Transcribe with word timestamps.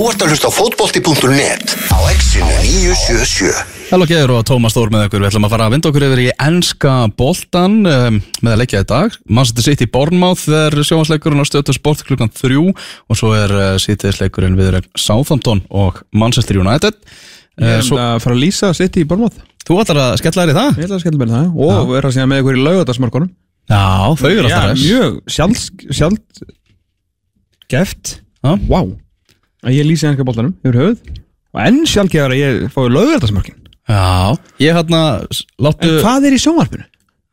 Þú 0.00 0.06
ert 0.08 0.22
að 0.24 0.30
hlusta 0.32 0.48
á 0.48 0.52
fótbolti.net 0.56 1.72
á 1.92 1.98
exinu 2.08 2.46
977 2.48 3.90
Halló 3.90 4.06
Geir 4.08 4.30
og 4.32 4.46
Tómas 4.48 4.72
Þór 4.72 4.88
með 4.94 5.02
okkur 5.10 5.20
Við 5.20 5.28
ætlum 5.28 5.44
að 5.44 5.52
fara 5.52 5.66
að 5.68 5.74
vinda 5.74 5.90
okkur 5.90 6.06
yfir 6.06 6.22
í 6.22 6.28
enska 6.40 6.92
boltan 7.20 7.74
um, 7.84 8.16
með 8.40 8.54
að 8.54 8.62
leikja 8.62 8.80
í 8.80 8.86
dag. 8.88 9.18
Manchester 9.28 9.66
City 9.66 9.84
Bournemouth 9.92 10.46
er 10.56 10.78
sjónvarsleikurinn 10.88 11.44
á 11.44 11.50
stötu 11.50 11.74
sport 11.76 12.00
klukkan 12.08 12.32
þrjú 12.32 12.62
og 12.72 13.18
svo 13.20 13.34
er 13.36 13.52
uh, 13.52 13.66
City-leikurinn 13.84 14.56
við 14.56 14.78
Southampton 14.96 15.60
og 15.68 16.00
Manchester 16.16 16.62
United. 16.62 16.96
Ég 17.60 17.68
uh, 17.68 17.74
er 17.82 17.92
um 17.92 18.00
að 18.06 18.16
fara 18.24 18.38
að 18.38 18.42
lýsa 18.46 18.72
sitt 18.80 18.96
í 18.96 19.04
Bormóð 19.04 19.36
Þú 19.68 19.78
ætlar 19.84 20.02
að 20.06 20.14
skella 20.22 20.46
þér 20.46 20.54
í 20.54 20.56
það? 20.62 20.72
Ég 20.80 20.88
ætla 20.88 20.96
að 20.96 21.04
skella 21.04 21.22
mér 21.26 21.34
það 21.34 21.60
og 21.68 21.92
vera 21.92 22.14
síðan 22.16 22.32
með 22.32 22.42
ykkur 22.46 22.56
í 22.62 22.64
laugardagsmorgunum. 22.70 23.30
Já, 23.68 23.84
þau 24.16 24.26
eru 24.32 24.48
alltaf 24.48 24.66
þess 24.72 24.88
mjög 24.88 25.20
sjálf 25.36 25.68
sjálf 26.00 26.42
geft 27.68 28.16
Já. 28.40 28.56
Að 29.66 29.76
ég 29.76 29.88
lýsi 29.88 30.08
ennska 30.08 30.24
boltanum 30.26 30.54
yfir 30.64 30.78
höfuð. 30.80 31.18
Og 31.50 31.60
enn 31.64 31.82
sjálfgeðar 31.88 32.34
að 32.34 32.40
ég 32.40 32.62
fái 32.74 32.86
laugardagsmorkin 32.94 33.58
Já, 33.90 34.38
ég 34.62 34.76
hérna 34.76 35.00
láttu 35.58 35.88
En 35.88 36.00
hvað 36.04 36.26
er 36.28 36.36
í 36.36 36.40
sjónvarpinu? 36.40 36.86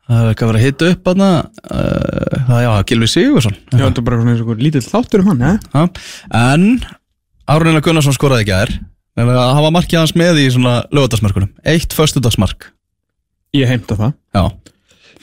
Það 0.08 0.22
er 0.24 0.30
eitthvað 0.32 0.48
að 0.48 0.50
vera 0.50 0.60
að 0.60 0.66
hita 0.66 0.88
upp 0.94 1.10
aðna 1.12 1.28
uh, 1.44 2.38
Það 2.48 2.62
já, 2.64 2.70
Gilvi 2.90 3.08
Sigursson 3.12 3.56
Já, 3.58 3.82
þetta 3.84 4.00
er 4.02 4.06
bara 4.08 4.20
svona 4.22 4.34
eins 4.34 4.42
og 4.42 4.62
lítill 4.64 4.84
þáttur 4.88 5.22
um 5.22 5.30
hann? 5.30 5.44
Já, 5.44 5.82
En 6.40 6.64
Árunina 7.48 7.84
Gunnarsson 7.84 8.16
skoraði 8.16 8.46
ekki 8.46 8.56
að 8.56 8.64
er 8.66 9.30
að 9.34 9.54
hafa 9.58 9.70
markið 9.74 10.00
hans 10.02 10.14
með 10.18 10.42
í 10.42 10.48
svona 10.54 10.74
lögadagsmarkunum 10.94 11.52
Eitt 11.68 11.94
föstudagsmark. 11.96 12.72
Ég 13.56 13.70
heimta 13.70 13.96
það. 13.98 14.12
Já, 14.36 14.42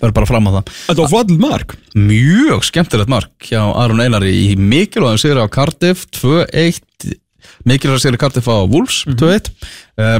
er 0.09 0.16
bara 0.16 0.30
fram 0.30 0.48
á 0.50 0.52
það. 0.58 0.70
Þetta 0.90 1.02
var 1.02 1.12
flottil 1.14 1.40
mark. 1.41 1.76
Mjög 1.95 2.66
skemmtilegt 2.70 3.12
mark 3.12 3.50
hjá 3.50 3.62
Arun 3.64 4.04
Einari 4.04 4.31
í 4.34 4.48
mikilvægum 4.59 5.22
sigur 5.22 5.44
á 5.44 5.48
Cardiff 5.52 6.05
2-1 6.20 6.80
Mikilvægum 7.66 8.02
sigur 8.04 8.18
á 8.20 8.23
Cardiff 8.26 8.50
á 8.52 8.58
Wolves 8.70 9.04
2-1 9.08 9.52
uh, 10.00 10.20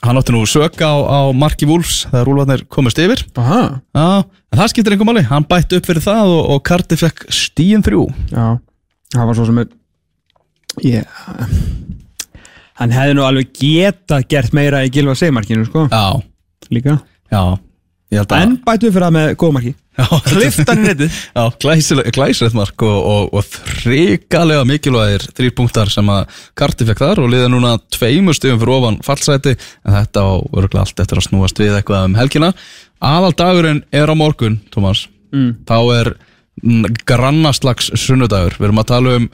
Hann 0.00 0.16
átti 0.16 0.32
nú 0.32 0.46
söka 0.48 0.88
á, 0.88 0.96
á 0.96 1.20
marki 1.36 1.66
Wolves 1.68 2.06
þegar 2.08 2.30
Úlfarnir 2.32 2.62
komist 2.72 3.00
yfir. 3.02 3.20
Aha. 3.36 3.60
Já, 3.92 4.06
en 4.48 4.60
það 4.62 4.70
skiptir 4.72 4.94
einhver 4.96 5.08
máli. 5.10 5.24
Hann 5.28 5.44
bætti 5.44 5.76
upp 5.76 5.90
fyrir 5.90 6.04
það 6.06 6.32
og, 6.38 6.40
og 6.54 6.62
Cardiff 6.64 7.04
fekk 7.04 7.26
stíin 7.36 7.84
þrjú. 7.84 8.06
Já, 8.32 8.46
það 9.12 9.28
var 9.28 9.36
svo 9.36 9.48
sem 9.50 9.60
er 9.60 9.68
ég 10.86 11.04
Hann 12.80 12.94
hefði 12.96 13.16
nú 13.18 13.26
alveg 13.26 13.50
geta 13.60 14.22
gert 14.24 14.54
meira 14.56 14.80
í 14.86 14.92
Gilva 14.94 15.12
Seymarkinu, 15.18 15.66
sko. 15.68 15.84
Já, 15.92 16.16
Líka. 16.72 16.96
Já 17.30 17.58
En 18.42 18.56
bætu 18.66 18.88
við 18.88 18.94
fyrir 18.96 19.06
það 19.06 19.14
með 19.16 19.32
góðmarki 19.38 19.72
Já, 20.00 20.06
Kliftan 20.30 20.80
í 20.80 20.86
netið. 20.86 21.16
Glæsilegt, 22.14 22.56
mark 22.56 22.82
og, 22.86 22.98
og, 23.10 23.26
og 23.36 23.44
þrikalega 23.82 24.64
mikilvægir 24.66 25.26
þrýr 25.36 25.52
punktar 25.58 25.90
sem 25.92 26.08
að 26.10 26.38
Karti 26.58 26.86
fekk 26.88 27.02
þar 27.04 27.20
og 27.24 27.30
liða 27.34 27.50
núna 27.52 27.74
tveimur 27.92 28.38
stöðum 28.38 28.62
fyrir 28.62 28.74
ofan 28.78 28.98
fallsæti. 29.04 29.56
En 29.84 29.98
þetta 29.98 30.24
á 30.24 30.30
örgulega 30.40 30.84
allt 30.86 31.02
eftir 31.04 31.20
að 31.20 31.26
snúast 31.28 31.60
við 31.60 31.76
eitthvað 31.76 32.08
um 32.08 32.16
helgina. 32.18 32.52
Aðal 33.04 33.34
dagurinn 33.36 33.82
er 33.92 34.10
á 34.10 34.14
morgun, 34.16 34.60
Tómas. 34.72 35.04
Mm. 35.34 35.52
þá 35.68 35.76
er 36.00 36.14
grannaslags 37.06 37.92
sunnudagur. 37.94 38.56
Við 38.58 38.70
erum 38.70 38.80
að 38.82 38.88
tala 38.90 39.16
um 39.20 39.28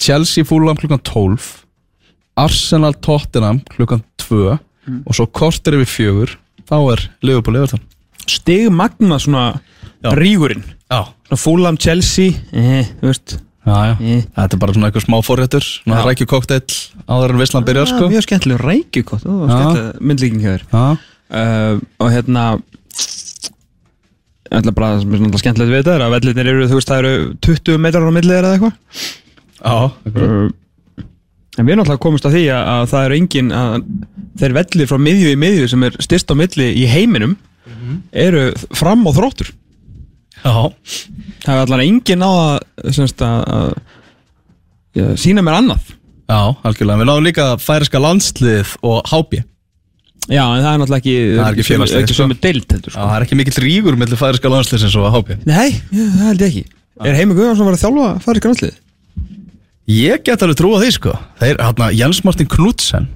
Chelsea 0.00 0.44
Fulham 0.48 0.78
klukkan 0.80 1.02
12 1.06 1.50
Arsenal 2.36 2.94
Tottenham 3.00 3.62
klukkan 3.76 4.02
2 4.26 4.58
Mm. 4.86 5.00
og 5.02 5.16
svo 5.18 5.24
kortir 5.26 5.74
yfir 5.80 5.88
fjögur 5.90 6.32
þá 6.62 6.76
er 6.92 7.00
Liverpool 7.26 7.56
Stig 8.30 8.70
magna 8.74 9.18
svona 9.22 9.46
rígurinn. 10.16 10.64
Fulham, 11.34 11.76
Chelsea 11.76 12.34
eh, 12.52 12.86
já, 13.66 13.76
já. 13.90 13.94
Eh. 14.00 14.22
Þetta 14.36 14.54
er 14.54 14.60
bara 14.62 14.74
svona 14.76 14.90
eitthvað 14.90 15.06
smá 15.08 15.16
Já. 15.98 16.04
rækjukókteill 16.06 16.76
áður 17.10 17.34
en 17.34 17.40
Vissland 17.40 17.66
byrjar 17.66 17.88
sko. 17.90 18.04
Ah, 18.06 18.12
Mjög 18.12 18.26
skemmtileg 18.26 18.60
skemmtileg 19.50 20.00
myndlíking 20.00 20.44
Já, 20.70 20.84
uh, 20.94 21.80
Og 21.98 22.12
hérna 22.14 22.44
Það 24.46 24.70
er 24.70 24.76
bara 24.76 24.92
skemmtilegt 25.02 25.72
við 25.72 25.80
þetta 25.80 25.96
er 25.96 26.04
að 26.06 26.14
vellinir 26.14 26.52
eru, 26.52 26.68
þú 26.70 26.78
veist, 26.78 26.92
það 26.92 27.00
eru 27.02 27.32
20 27.42 27.82
metrar 27.82 28.06
á 28.06 28.12
millið 28.14 28.36
eða 28.38 28.52
eitthvað. 28.54 28.76
Já, 29.58 29.74
uh, 30.12 30.46
En 31.56 31.64
við 31.64 31.72
erum 31.72 31.82
alltaf 31.82 31.98
komist 32.04 32.26
að 32.28 32.36
því 32.36 32.44
að, 32.52 32.62
að 32.70 32.86
það 32.92 33.04
eru 33.08 33.16
engin 33.16 33.52
að 33.56 33.76
þeir 34.36 34.54
vellir 34.60 34.88
frá 34.90 34.98
miðju 35.00 35.32
í 35.32 35.38
miðju 35.40 35.68
sem 35.72 35.86
er 35.88 35.94
styrst 36.04 36.30
á 36.30 36.34
milli 36.36 36.66
í 36.76 36.84
heiminum 36.92 37.34
eru 38.12 38.42
fram 38.76 39.04
á 39.06 39.10
þróttur 39.16 39.50
já, 40.44 40.54
Það 41.46 41.52
er 41.54 41.60
allan 41.64 41.82
engin 41.84 42.22
á 42.22 42.30
að, 42.30 42.56
að, 42.86 43.42
að 43.56 43.74
já, 44.96 45.06
sína 45.20 45.42
mér 45.46 45.58
annað 45.60 45.92
já, 46.30 46.40
algjörlega 46.66 47.00
Við 47.02 47.08
náðum 47.10 47.26
líka 47.28 47.46
færiska 47.62 48.00
landslið 48.02 48.76
og 48.86 49.02
hábí 49.12 49.42
Já, 50.26 50.42
en 50.42 50.62
það 50.64 50.72
er 50.72 50.80
náttúrulega 50.82 51.02
ekki 51.02 51.16
Það 51.16 51.44
er 51.46 51.52
ekki 51.52 51.64
ekki 52.00 52.14
sko. 52.16 52.24
Já, 52.86 52.92
sko. 52.96 53.04
það 53.06 53.12
er 53.16 53.26
ekki 53.26 53.36
mikill 53.38 53.62
rígur 53.62 53.98
mellir 54.00 54.18
færiska 54.18 54.50
landsliðsins 54.50 54.96
og 54.98 55.06
hábí 55.14 55.36
Nei, 55.46 55.68
já, 55.94 56.02
það 56.16 56.26
held 56.30 56.42
ég 56.42 56.48
ekki 56.50 56.64
Er 57.06 57.14
Heimi 57.18 57.36
Guðvarsson 57.36 57.68
var 57.68 57.76
að 57.76 57.82
þjálfa 57.84 58.08
færiska 58.24 58.50
náttúrulega? 58.50 58.82
Ég 59.86 60.22
get 60.26 60.42
alveg 60.42 60.58
trúa 60.58 60.80
því 60.82 60.88
sko 60.96 61.12
Þeir, 61.38 61.60
hérna, 61.62 61.90
Jens 61.94 62.22
Martin 62.26 62.48
Knudsen 62.50 63.06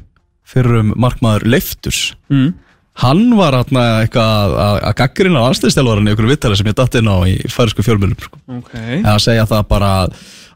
fyrir 0.51 0.81
um 0.85 0.93
markmaður 0.99 1.49
Leifturs 1.51 2.13
Mm. 2.31 2.53
Hann 3.01 3.23
var 3.39 3.57
hérna 3.57 3.85
eitthvað 4.03 4.57
að, 4.61 4.79
gaggrina 4.99 5.45
landsliðstjálfarinn 5.47 6.11
í 6.11 6.15
okkur 6.15 6.29
vittali 6.31 6.59
sem 6.59 6.69
ég 6.69 6.77
datt 6.77 6.99
inn 7.01 7.09
á 7.09 7.17
í 7.25 7.37
færisku 7.49 7.85
fjölmjölum 7.87 8.19
sko. 8.21 8.41
Ok. 8.59 8.75
Eða 9.01 9.17
segja 9.25 9.47
það 9.49 9.63
bara 9.71 9.93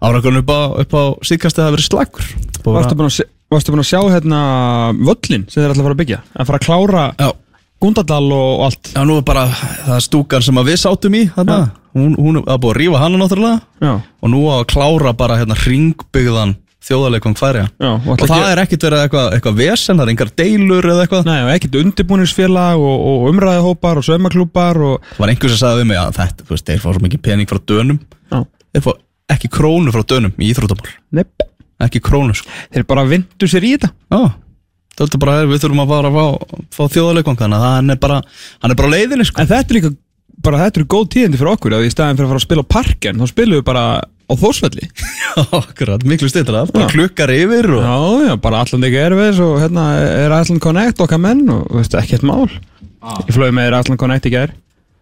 árakunum 0.05 0.43
upp 0.43 0.53
á, 0.53 0.61
upp 0.85 0.99
á 0.99 1.03
síðkastið 1.25 1.65
að 1.65 1.77
vera 1.77 1.87
slagur 1.87 2.29
Varstu 2.65 2.99
búin 2.99 3.09
að, 3.09 3.23
búin 3.73 3.87
sjá 3.89 4.01
hérna 4.13 4.43
völlin 4.99 5.47
sem 5.49 5.63
þeir 5.63 5.73
ætla 5.73 5.81
að 5.81 5.89
fara 5.89 5.97
að 5.97 6.03
byggja? 6.03 6.21
Að 6.35 6.51
fara 6.51 6.61
að 6.61 6.67
klára 6.69 7.05
Já, 7.21 7.31
Gundadal 7.85 8.27
og, 8.33 8.65
allt? 8.65 8.93
Já, 8.95 9.03
nú 9.05 9.19
er 9.21 9.25
bara, 9.27 9.45
það 9.85 9.97
er 9.99 10.05
stúkan 10.07 10.45
sem 10.45 10.61
við 10.65 10.79
sátum 10.81 11.17
í 11.19 11.25
þarna, 11.35 11.59
hún, 11.97 12.15
hún 12.17 12.41
er 12.41 12.61
búið 12.61 12.71
að 12.71 12.79
rífa 12.81 13.01
hana 13.03 13.21
náttúrulega. 13.21 13.59
Já, 13.85 13.93
og 14.01 14.33
nú 14.33 14.45
á 14.49 14.55
að 14.57 14.69
klára 14.73 15.13
bara 15.19 15.37
hérna 15.41 15.59
ringbyggðan 15.61 16.55
færja 16.85 17.65
já 17.81 17.91
og 17.95 18.11
ætla 18.15 18.29
það 18.29 18.43
að 18.45 18.51
er 18.53 18.63
ekkit 18.65 18.87
verið 18.87 19.05
eitthvað, 19.05 19.29
eitthvað 19.37 19.57
vesen, 19.61 19.97
það 19.99 20.05
er 20.05 20.13
engar 20.13 20.33
deilur 20.41 20.89
eða 20.93 21.07
eitthvað? 21.07 21.25
Nei, 21.29 21.39
og 21.45 21.51
ekkert 21.55 21.79
undirbúningsfélag 21.81 22.85
og, 22.85 23.07
og 23.11 23.27
umræðahópar 23.33 24.01
og 24.01 24.07
saumaklúpar 24.07 24.81
og 24.85 25.09
það 25.15 25.25
var 25.25 25.33
einhver 25.33 25.55
sem 25.55 25.63
sagði 25.63 25.83
við 25.83 25.91
mig 25.91 26.01
að 26.03 26.15
þetta, 26.21 26.45
þú 26.45 26.57
veist, 26.57 26.69
þeir 26.69 26.85
fá 26.85 26.89
svo 26.91 27.05
mikið 27.07 27.25
pening 27.25 27.51
frá 27.51 27.61
dönum. 27.73 28.01
Já, 28.29 28.39
þeir 28.77 28.87
fá 28.87 28.93
ekki 29.35 29.53
krónu 29.57 29.95
frá 29.95 30.05
dönum 30.13 30.37
í 30.37 30.53
íþróttamál. 30.53 30.95
Nepp. 31.17 31.51
Ekki 31.85 32.01
krónu, 32.05 32.37
sko. 32.37 32.53
Þeir 32.75 32.89
bara 32.89 33.05
vindu 33.09 33.49
sér 33.51 33.65
í 33.67 33.75
þetta. 33.75 33.91
Já, 34.13 34.21
þetta 35.01 35.19
er 35.19 35.23
bara, 35.25 35.41
við 35.49 35.65
þurfum 35.65 35.85
að 35.85 35.95
fara 35.95 36.13
að 36.13 36.19
fá, 36.19 36.57
fá 36.77 36.83
þjóðarleikvang 36.95 37.41
þannig 37.41 37.59
að 37.59 37.73
hann 37.73 37.95
er 37.95 38.01
bara, 38.05 38.21
hann 38.63 38.75
er 38.75 38.79
bara 38.79 38.93
leiðinni, 38.93 39.27
sko. 39.27 39.43
En 39.43 39.51
þetta 39.51 39.73
er 39.73 39.79
líka, 39.81 39.91
bara 40.45 40.61
þetta 40.65 40.81
eru 40.81 40.91
góð 40.95 41.09
tíðindi 41.15 41.41
fyrir 41.41 41.55
okkur 41.55 41.77
að 41.79 41.87
í 41.89 41.93
staðin 41.93 42.19
fyrir 42.19 42.29
að 42.29 42.33
fara 42.35 42.43
að 42.43 42.47
spila 42.47 42.65
á 42.65 42.73
parken 42.75 43.21
þá 43.21 43.31
spilum 43.31 43.59
við 43.59 43.67
bara 43.67 43.85
á 44.25 44.33
Þórsvelli. 44.41 44.89
Akkurat, 45.61 46.05
miklu 46.09 46.29
stýttra, 46.31 46.65
bara 46.73 46.91
klukkar 46.93 47.33
yfir 47.35 47.69
og 47.77 47.83
Já, 47.85 47.97
já, 48.29 48.35
bara 48.41 48.63
allan 48.65 48.87
ekki 48.89 49.01
erfis 49.03 49.41
og 49.45 49.57
hérna 49.63 49.87
er 50.01 50.35
Iceland 50.41 50.63
Connect 50.65 51.03
okkar 51.05 51.21
menn 51.23 51.43
og 51.53 51.65
veist, 51.75 51.97
ekkert 51.99 52.27
mál. 52.27 52.47
Ég 53.27 53.35
flög 53.37 53.53
með 53.57 53.69
þér 53.69 53.79
Iceland 53.81 54.03
Connect 54.03 54.29
í 54.31 54.35
gær. 54.35 54.55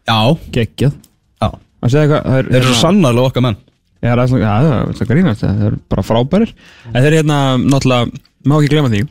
Já, 0.09 0.19
Geggjað. 0.56 0.97
Já. 1.43 1.50
Það 1.82 2.00
er, 2.03 2.16
eru 2.41 2.56
hérna- 2.56 2.81
sannarlega 2.81 3.31
okkar 3.32 3.47
menn. 3.49 3.61
Já, 4.03 4.11
það 4.16 4.25
er 4.25 4.32
svona, 4.32 4.56
er 5.05 5.12
grínast, 5.12 5.44
það 5.44 5.62
er 5.69 5.77
bara 5.93 6.06
frábærir. 6.06 6.55
En 6.91 6.99
þeir 6.99 7.12
eru 7.12 7.21
hérna, 7.21 7.38
náttúrulega, 7.62 8.25
má 8.50 8.59
ekki 8.59 8.72
glemma 8.75 8.91
því 8.91 9.05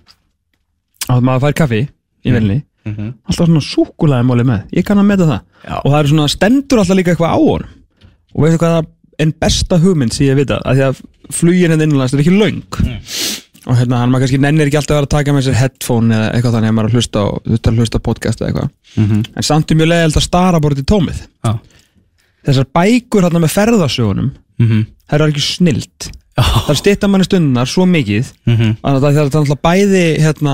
að 1.11 1.23
maður 1.27 1.45
fær 1.47 1.57
kaffi 1.61 1.85
í 2.27 2.33
velni 2.35 2.59
alltaf 2.85 3.45
svona 3.45 3.61
súkulæði 3.61 4.25
máli 4.25 4.45
með, 4.47 4.63
ég 4.73 4.85
kann 4.87 4.97
að 5.01 5.07
meta 5.11 5.27
það. 5.29 5.41
Já. 5.61 5.75
og 5.77 5.91
það 5.91 5.99
er 5.99 6.09
svona, 6.11 6.27
stendur 6.33 6.81
alltaf 6.81 6.97
líka 6.97 7.13
eitthvað 7.13 7.35
á 7.35 7.37
honum. 7.37 7.75
Og 8.31 8.45
veistu 8.45 8.61
hvað 8.61 8.75
það 8.77 8.87
en 9.21 9.33
besta 9.41 9.79
hugmynd 9.81 10.15
sem 10.15 10.27
ég 10.27 10.39
vita, 10.39 10.59
að 10.65 10.79
því 10.79 10.87
að 10.89 11.01
flugin 11.37 11.71
hérna 11.71 11.87
innanlands 11.87 12.15
er 12.15 12.23
ekki 12.23 12.35
löng. 12.35 12.61
Og 13.69 13.77
hérna, 13.77 13.99
hann 14.01 14.09
maður 14.09 14.25
kannski 14.25 14.41
nennir 14.41 14.67
ekki 14.67 14.79
alltaf 14.79 14.95
að 14.95 14.99
vera 14.99 15.07
að 15.07 15.15
taka 15.15 15.33
með 15.35 15.43
sér 15.45 15.59
headphone 15.59 16.15
eða 16.17 16.29
eitthvað 16.33 16.55
þannig 16.57 16.71
að 16.71 16.77
maður 16.77 16.89
að 16.89 16.95
hlusta 16.97 17.21
á, 17.21 17.27
hlusta 17.77 18.01
á 18.01 18.07
podcast 18.07 18.41
eða 18.41 18.49
eitthvað. 18.49 19.19
En 19.37 19.45
samt 19.45 19.69
er 19.69 19.77
mjög 19.77 19.91
leiðild 19.91 20.17
að 20.17 20.25
stara 20.25 20.61
bara 20.63 20.77
til 20.79 20.87
tómið. 20.89 21.19
Já, 21.45 21.51
þessar 22.47 22.67
bækur 22.75 23.25
hérna 23.25 23.41
með 23.43 23.55
ferðasögunum 23.55 24.29
mhm. 24.61 24.83
það 25.05 25.17
eru 25.17 25.31
ekki 25.31 25.45
snilt 25.45 26.11
Já, 26.31 26.45
það 26.67 26.77
stýtta 26.79 27.09
manni 27.11 27.27
stundunar 27.27 27.69
svo 27.69 27.85
mikið 27.89 28.29
þannig 28.45 28.77
að 28.87 29.01
það 29.03 29.17
er 29.19 29.41
alltaf 29.41 29.59
bæði 29.65 30.05
hérna, 30.23 30.53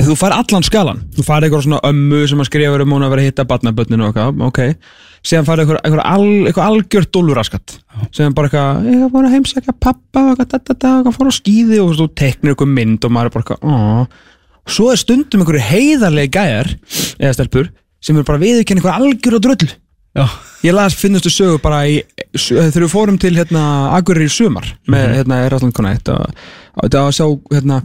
þú 0.00 0.16
fær 0.18 0.34
allan 0.36 0.66
skalan 0.66 1.04
þú 1.14 1.26
fær 1.28 1.46
eitthvað 1.46 1.66
svona 1.68 1.82
ömmu 1.86 2.24
sem 2.28 2.42
að 2.42 2.50
skrifa 2.50 2.82
um 2.82 2.96
hún 2.96 3.06
að 3.06 3.14
vera 3.14 3.24
að 3.24 3.30
hitta 3.30 3.46
barnabönninu 3.52 4.08
og 4.08 4.10
eitthvað, 4.10 4.42
ok 4.48 4.60
síðan 5.26 5.44
fær 5.48 5.60
eitthvað, 5.62 5.80
eitthvað, 5.84 6.04
al, 6.06 6.28
eitthvað 6.48 6.68
algjört 6.70 7.10
dóluraskat 7.16 7.74
sem 8.16 8.32
bara 8.36 8.48
eitthvað, 8.48 8.86
ég 8.88 9.02
var 9.12 9.26
að 9.28 9.34
heimsækja 9.36 9.74
pappa 9.84 10.22
og 10.32 10.40
eitthvað, 10.40 10.72
eitthvað 10.72 11.16
fór 11.18 11.28
á 11.28 11.34
skíði 11.36 11.80
og 11.84 11.92
þú 11.98 12.06
teknir 12.16 12.54
eitthvað 12.54 12.72
mynd 12.78 13.04
og 13.04 13.12
maður 13.12 13.30
er 13.30 13.34
bara 13.36 13.44
eitthvað, 13.44 14.08
og 14.64 14.72
svo 14.76 14.88
er 14.92 15.00
stundum 15.00 15.42
einhverju 15.44 15.66
heiðarlega 15.68 16.32
gæjar 16.38 16.72
eða 17.20 17.36
stelpur 17.36 17.70
sem 18.00 18.16
er 18.16 18.24
bara 18.28 18.40
viðurkenni 18.40 18.80
eitthvað 18.80 19.00
algjör 19.04 19.36
og 19.40 19.46
dröll 19.48 19.70
Já, 20.10 20.24
Ég 20.66 20.74
las 20.74 20.96
finnustu 20.98 21.30
sögu 21.30 21.60
bara 21.62 21.84
í 21.86 22.00
þegar 22.34 22.82
við 22.82 22.90
fórum 22.90 23.18
til 23.22 23.30
hérna 23.36 23.60
Agurir 23.94 24.26
í 24.26 24.32
sumar 24.34 24.64
með 24.90 25.04
Mhm. 25.06 25.14
hérna 25.20 25.36
Erasmus 25.46 25.74
Connect 25.76 26.08
og 26.10 26.24
og 26.74 26.82
þetta 26.88 27.02
var 27.04 27.12
að 27.12 27.14
sjá 27.14 27.26
hérna 27.54 27.76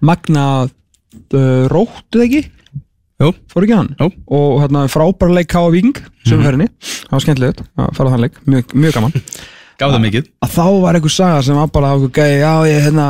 Magna 0.00 0.44
uh, 0.64 1.68
Rótt 1.68 2.16
eða 2.16 2.24
ekki? 2.24 2.40
Jú, 3.22 3.30
Fór 3.52 3.66
ekki 3.66 3.76
hann? 3.78 3.90
Jú. 4.00 4.08
Og 4.34 4.62
hérna 4.64 4.84
frábæra 4.90 5.36
leik 5.38 5.50
K.A. 5.52 5.64
Viking 5.72 6.00
sömferðinni, 6.26 6.70
það 6.80 7.14
var 7.14 7.24
skemmtilegt 7.26 7.64
að 7.78 7.90
fara 7.98 8.14
þann 8.14 8.24
leik, 8.26 8.40
mjög, 8.48 8.74
mjög 8.74 8.96
gaman 8.98 9.14
gaf 9.80 9.90
það 9.90 10.02
mikið 10.06 10.28
að 10.46 10.52
þá 10.54 10.66
var 10.84 10.98
einhver 10.98 11.14
saga 11.14 11.40
sem 11.46 11.58
var 11.58 11.72
bara 11.74 11.94
okkur 11.98 12.12
gæði, 12.14 12.36
já 12.42 12.52
ég 12.70 12.84
hérna 12.88 13.06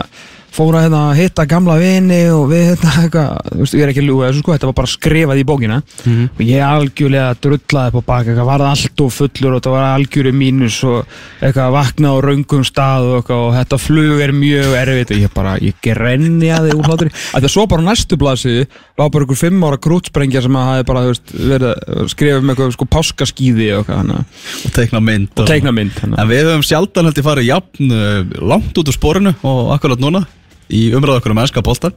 fór 0.55 0.77
að 0.79 0.85
hérna, 0.87 1.01
hitta 1.19 1.45
gamla 1.51 1.75
vini 1.81 2.21
og 2.31 2.45
við 2.53 2.63
hérna 2.71 2.93
eitthvað, 3.03 3.31
þú 3.51 3.59
veist, 3.65 3.75
ég 3.75 3.83
er 3.85 3.91
ekki 3.93 4.03
að 4.05 4.09
ljúga 4.09 4.29
þessu 4.29 4.43
sko, 4.45 4.53
þetta 4.55 4.69
var 4.71 4.77
bara 4.79 4.91
skrifað 4.93 5.41
í 5.41 5.45
bókina. 5.49 5.79
Og 6.07 6.43
ég 6.47 6.63
algjörlega 6.67 7.35
drullaði 7.43 7.95
på 7.97 8.03
bak 8.07 8.29
eitthvað, 8.31 8.49
varð 8.53 8.69
allt 8.71 9.03
og 9.05 9.13
fullur 9.17 9.57
og 9.57 9.59
þetta 9.61 9.73
var 9.75 9.87
algjöru 9.97 10.33
mínus 10.39 10.77
og 10.87 11.17
eitthvað 11.43 11.75
vakna 11.75 12.13
á 12.15 12.17
raungum 12.23 12.65
stað 12.69 13.09
og 13.11 13.17
eitthvað 13.19 13.43
og 13.49 13.55
þetta 13.59 13.81
flug 13.83 14.23
er 14.29 14.35
mjög 14.39 14.77
erfitt 14.85 15.15
og 15.17 15.23
ég 15.25 15.35
bara, 15.35 15.57
ég 15.59 15.81
grenni 15.83 16.53
að 16.55 16.69
þið 16.71 16.79
úr 16.79 16.91
hlátri. 16.93 17.11
Að 17.35 17.47
það 17.49 17.55
svo 17.57 17.67
bara 17.75 17.83
á 17.83 17.89
næstu 17.91 18.21
blasi 18.21 18.55
var 18.95 19.11
bara 19.11 19.27
einhver 19.27 19.41
fimm 19.43 19.67
ára 19.67 19.81
krútsprengja 19.83 20.45
sem 20.45 20.55
að 20.61 20.69
hafi 20.71 20.87
bara, 20.93 21.03
þú 21.09 21.13
veist, 21.15 21.35
verið 21.35 21.67
að 21.75 22.13
skrifa 22.15 22.39
um 22.45 22.53
eitthvað 22.55 22.73
sko 22.79 22.89
páskaskíði 22.95 23.69
og 23.75 23.83
eitthvað, 23.83 24.15
að- 24.15 24.69
og 24.71 24.77
teikna 24.79 25.01
mynd 25.03 25.35
og 25.43 25.51
teikna 25.51 25.75
mynd 25.75 25.99
að- 25.99 26.19
En 26.23 26.29
við 26.31 26.47
höfum 26.47 26.63
sjaldan 26.71 27.05
held 27.11 27.19
ég 27.19 27.27
farið 27.27 27.49
jafn 27.51 27.91
uh, 27.91 28.23
langt 28.55 28.79
út 28.79 28.89
úr 28.89 28.95
sporinu 28.95 29.35
og 29.43 29.75
akkurat 29.75 29.99
núna 29.99 30.23
í 30.73 30.83
umræða 30.97 31.21
okkur 31.21 31.35
um 31.35 31.41
ennska 31.43 31.63
boltan 31.65 31.95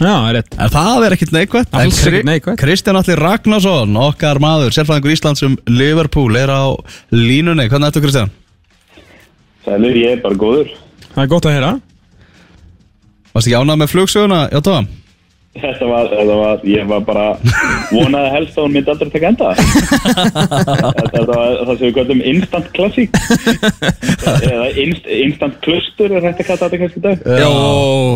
Já, 0.00 0.08
það 0.08 0.28
er 0.28 0.36
rétt 0.38 0.56
En 0.56 0.72
það 0.72 1.06
er 1.06 1.16
ekkit 1.16 1.32
neikvætt. 1.36 2.60
Kristján 2.60 2.98
Allir 3.00 3.20
Ragnarsson, 3.20 3.96
okkar 4.00 4.40
maður, 4.42 4.72
sérfræðingur 4.76 5.12
Íslands 5.16 5.44
um 5.46 5.56
Liverpool 5.68 6.38
er 6.40 6.52
á 6.52 6.72
línunni 7.12 7.68
Hvernig 7.68 7.90
ertu 7.90 8.04
Kristján? 8.04 8.32
Sælur, 9.66 9.96
ég 9.98 10.14
er 10.14 10.22
bara 10.22 10.38
góður. 10.38 10.70
Það 11.10 11.24
er 11.24 11.32
gott 11.32 11.48
að 11.48 11.56
heyra 11.56 11.72
Varst 13.34 13.50
ekki 13.50 13.58
ánað 13.58 13.82
með 13.82 13.92
flugsöguna? 13.92 14.40
Já, 14.54 14.60
tóðan 14.64 14.88
Þetta 15.56 15.86
var, 15.88 16.08
þetta 16.12 16.36
var, 16.40 16.64
ég 16.68 16.88
var 16.90 17.02
bara 17.06 17.26
vonaði 17.90 18.32
helst 18.34 18.58
að 18.58 18.66
hún 18.66 18.74
myndi 18.76 18.92
aldrei 18.92 19.10
taka 19.14 19.30
enda. 19.30 19.52
þetta 19.56 21.22
var 21.30 21.54
það 21.60 21.72
sem 21.72 21.84
við 21.86 21.94
gætum 21.96 22.22
instant 22.32 22.70
klassík. 22.76 23.20
Eða 24.36 24.66
inst, 24.84 25.06
instant 25.20 25.58
klustur 25.64 26.16
er 26.16 26.26
hægt 26.26 26.42
að 26.42 26.48
kalla 26.50 26.62
þetta 26.66 26.80
kannski 26.82 27.04
dag. 27.04 27.22
Jó, 27.42 27.52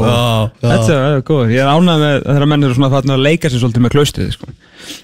já, 0.06 0.18
þetta 0.64 0.98
er 1.00 1.22
góð 1.30 1.54
Ég 1.54 1.62
er 1.64 1.70
ánægð 1.70 2.02
með 2.04 2.16
þegar 2.26 2.48
menn 2.52 2.66
eru 2.68 2.76
svona 2.78 2.92
þarna 2.94 3.16
að 3.16 3.24
leika 3.26 3.50
sér 3.50 3.62
svolítið 3.64 3.84
með 3.86 3.94
klaustrið 3.96 4.34
sko. 4.36 4.50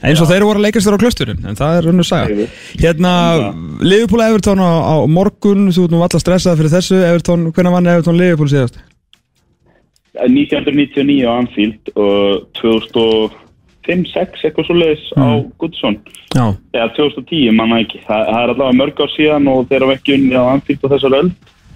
eins 0.06 0.20
og 0.24 0.30
þeir 0.30 0.46
voru 0.48 0.60
að 0.60 0.66
leika 0.66 0.82
sér 0.82 0.96
á 0.96 1.02
klausturin 1.02 1.46
en 1.46 1.58
það 1.58 1.78
er 1.78 1.88
önnur 1.92 2.06
saga 2.08 2.28
Heyrðu. 2.30 2.46
Hérna, 2.82 3.12
Liverpool 3.84 4.24
Everton 4.26 4.62
á, 4.62 4.72
á 4.72 4.94
morgun 5.10 5.68
þú 5.70 5.86
ert 5.86 5.94
nú 5.94 6.02
alltaf 6.04 6.24
stressað 6.24 6.60
fyrir 6.60 6.74
þessu 6.76 7.00
Everton, 7.04 7.48
hvernig 7.52 7.76
vann 7.76 7.90
Everton 7.92 8.18
Liverpool 8.20 8.50
síðast? 8.52 8.80
1999 10.24 11.26
á 11.28 11.32
Anfield 11.36 11.92
og 11.94 12.46
2005-06 12.60 14.46
eitthvað 14.46 14.68
svo 14.68 14.78
leiðis 14.78 15.06
á 15.20 15.26
Goodson. 15.60 15.98
Já, 16.36 16.46
Eða 16.74 16.88
2010, 16.96 17.52
manna 17.56 17.82
ekki. 17.84 18.02
Það, 18.06 18.24
það 18.30 18.40
er 18.42 18.54
allavega 18.54 18.80
mörg 18.80 19.04
ár 19.04 19.12
síðan 19.14 19.52
og 19.52 19.68
þeir 19.70 19.86
hafa 19.86 19.98
ekki 20.00 20.16
unni 20.18 20.36
á 20.36 20.44
Anfield 20.52 20.84
og 20.84 20.96
þessar 20.96 21.18
öll. 21.20 21.30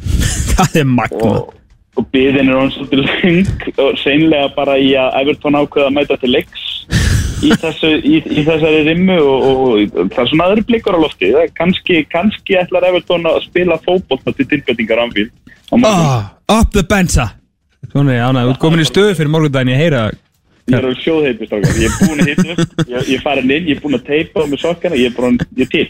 það 0.61 0.81
er 0.83 0.89
magna 0.89 1.31
og, 1.31 1.55
og 1.99 2.09
byðin 2.15 2.51
er 2.51 2.59
hann 2.59 2.73
svolítið 2.75 3.03
leng 3.07 3.81
og 3.85 3.97
seinlega 4.01 4.51
bara 4.57 4.77
í 4.81 4.93
að 4.99 5.17
Everton 5.23 5.59
ákveða 5.59 5.89
að 5.89 5.97
mæta 5.97 6.19
til 6.21 6.33
leiks 6.35 6.67
í, 7.45 7.51
þessu, 7.63 7.93
í, 7.99 8.21
í 8.21 8.45
þessari 8.47 8.85
rimmu 8.89 9.19
og, 9.19 9.49
og, 9.51 9.59
og 9.89 10.15
það 10.15 10.23
er 10.25 10.33
svona 10.33 10.49
aðri 10.49 10.67
blikkar 10.71 10.99
á 10.99 11.05
lofti 11.05 11.33
kannski, 11.59 12.03
kannski 12.13 12.59
ætlar 12.61 12.89
Everton 12.91 13.29
að 13.31 13.43
spila 13.49 13.81
fótboll 13.85 14.23
til 14.37 14.49
tilbjötingar 14.55 15.05
ánfíl 15.07 15.29
ah, 15.83 16.33
Up 16.51 16.73
the 16.75 16.85
bensa 16.87 17.31
Svona, 17.88 18.19
já, 18.19 18.27
ná, 18.35 18.43
þú 18.44 18.53
ert 18.53 18.61
komin 18.62 18.82
í 18.82 18.88
stöðu 18.88 19.15
fyrir 19.19 19.32
morgundaginn 19.32 19.73
Ég 19.73 19.81
heyra 19.81 20.11
ég 20.71 20.77
er 20.79 20.87
á 20.87 20.93
sjóðheitist 21.00 21.53
ég 21.81 21.87
er 21.88 21.94
búin 21.99 22.23
að 22.23 22.29
hitna 22.31 22.55
upp 22.55 22.82
ég, 22.85 23.09
ég 23.09 23.17
er 23.17 23.23
farin 23.25 23.50
inn, 23.50 23.67
ég 23.67 23.77
er 23.77 23.82
búin 23.82 23.97
að 23.97 24.05
teipa 24.06 24.44
með 24.47 24.62
sokkana 24.62 24.99
ég 24.99 25.11
er, 25.11 25.15
búin, 25.17 25.38
ég 25.59 25.67
er 25.67 25.71
til 25.73 25.87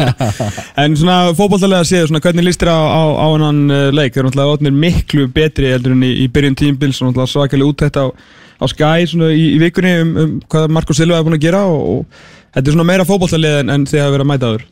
En 0.82 0.96
svona 0.98 1.32
fótbolltalega 1.38 1.86
séð, 1.88 2.08
svona, 2.10 2.22
hvernig 2.24 2.48
líst 2.48 2.62
þér 2.62 2.72
á, 2.74 2.80
á, 2.84 3.02
á 3.16 3.26
hennan 3.32 3.62
uh, 3.70 3.86
leik? 3.94 4.12
Þeir 4.12 4.24
eru 4.24 4.32
náttúrulega 4.32 4.58
ótnir 4.58 4.76
miklu 4.84 5.26
betri 5.34 5.72
heldur 5.72 5.96
en 5.96 6.04
í, 6.04 6.12
í 6.24 6.28
byrjun 6.34 6.58
tímbils 6.60 7.00
og 7.00 7.10
náttúrulega 7.10 7.32
svakalega 7.32 7.70
útætt 7.70 8.00
á, 8.00 8.06
á 8.10 8.64
Sky 8.74 9.08
svona, 9.14 9.32
í, 9.32 9.48
í 9.54 9.58
vikunni 9.62 9.96
um, 10.02 10.14
um 10.24 10.36
hvað 10.52 10.70
Marko 10.76 10.96
Silva 10.96 11.20
er 11.20 11.26
búin 11.26 11.38
að 11.38 11.46
gera 11.46 11.64
og, 11.70 11.82
og 11.94 12.54
þetta 12.58 12.66
er 12.66 12.76
svona 12.76 12.88
meira 12.90 13.08
fótbolltalega 13.08 13.64
en, 13.64 13.74
en 13.78 13.88
þið 13.88 14.04
hafa 14.04 14.16
verið 14.18 14.26
að 14.26 14.32
mæta 14.34 14.52
áður 14.52 14.70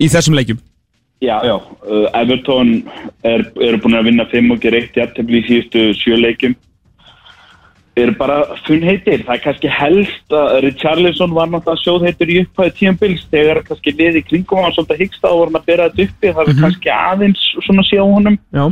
í 0.00 0.10
þessum 0.12 0.38
leikjum. 0.38 0.62
Já, 1.20 1.40
já, 1.44 1.56
uh, 1.56 2.08
Everton 2.16 2.82
er, 3.22 3.44
eru 3.60 3.78
búin 3.82 3.98
að 3.98 4.06
vinna 4.08 4.24
5 4.24 4.54
og 4.54 4.60
gera 4.62 4.78
eitt 4.80 4.94
jafntefli 4.96 5.42
í 5.42 5.44
síðustu 5.44 5.82
sjö 5.98 6.16
leikjum. 6.16 6.54
Eru 8.00 8.14
bara 8.16 8.38
funnheitir 8.64 9.26
það 9.26 9.34
er 9.34 9.42
kannski 9.44 9.72
helst 9.74 10.32
að 10.32 10.54
Richarlison 10.64 11.34
var 11.36 11.50
náttúrulega 11.52 11.82
sjóðheitur 11.82 12.32
í 12.32 12.38
upphæðu 12.46 12.72
tíambils 12.78 13.26
þegar 13.28 13.60
kannski 13.66 13.92
liði 13.98 14.22
í 14.22 14.28
kringum 14.30 14.62
hann 14.64 14.72
svolítið 14.72 15.02
hyggst 15.04 15.26
á 15.26 15.28
voru 15.28 15.50
hann 15.50 15.60
að 15.60 15.68
bera 15.68 15.90
þetta 15.90 16.06
uppi 16.06 16.32
það 16.38 16.52
er 16.54 16.60
kannski 16.62 16.94
aðeins 16.94 17.44
svona 17.66 17.84
á 17.84 18.04
honum. 18.06 18.40
Já, 18.56 18.64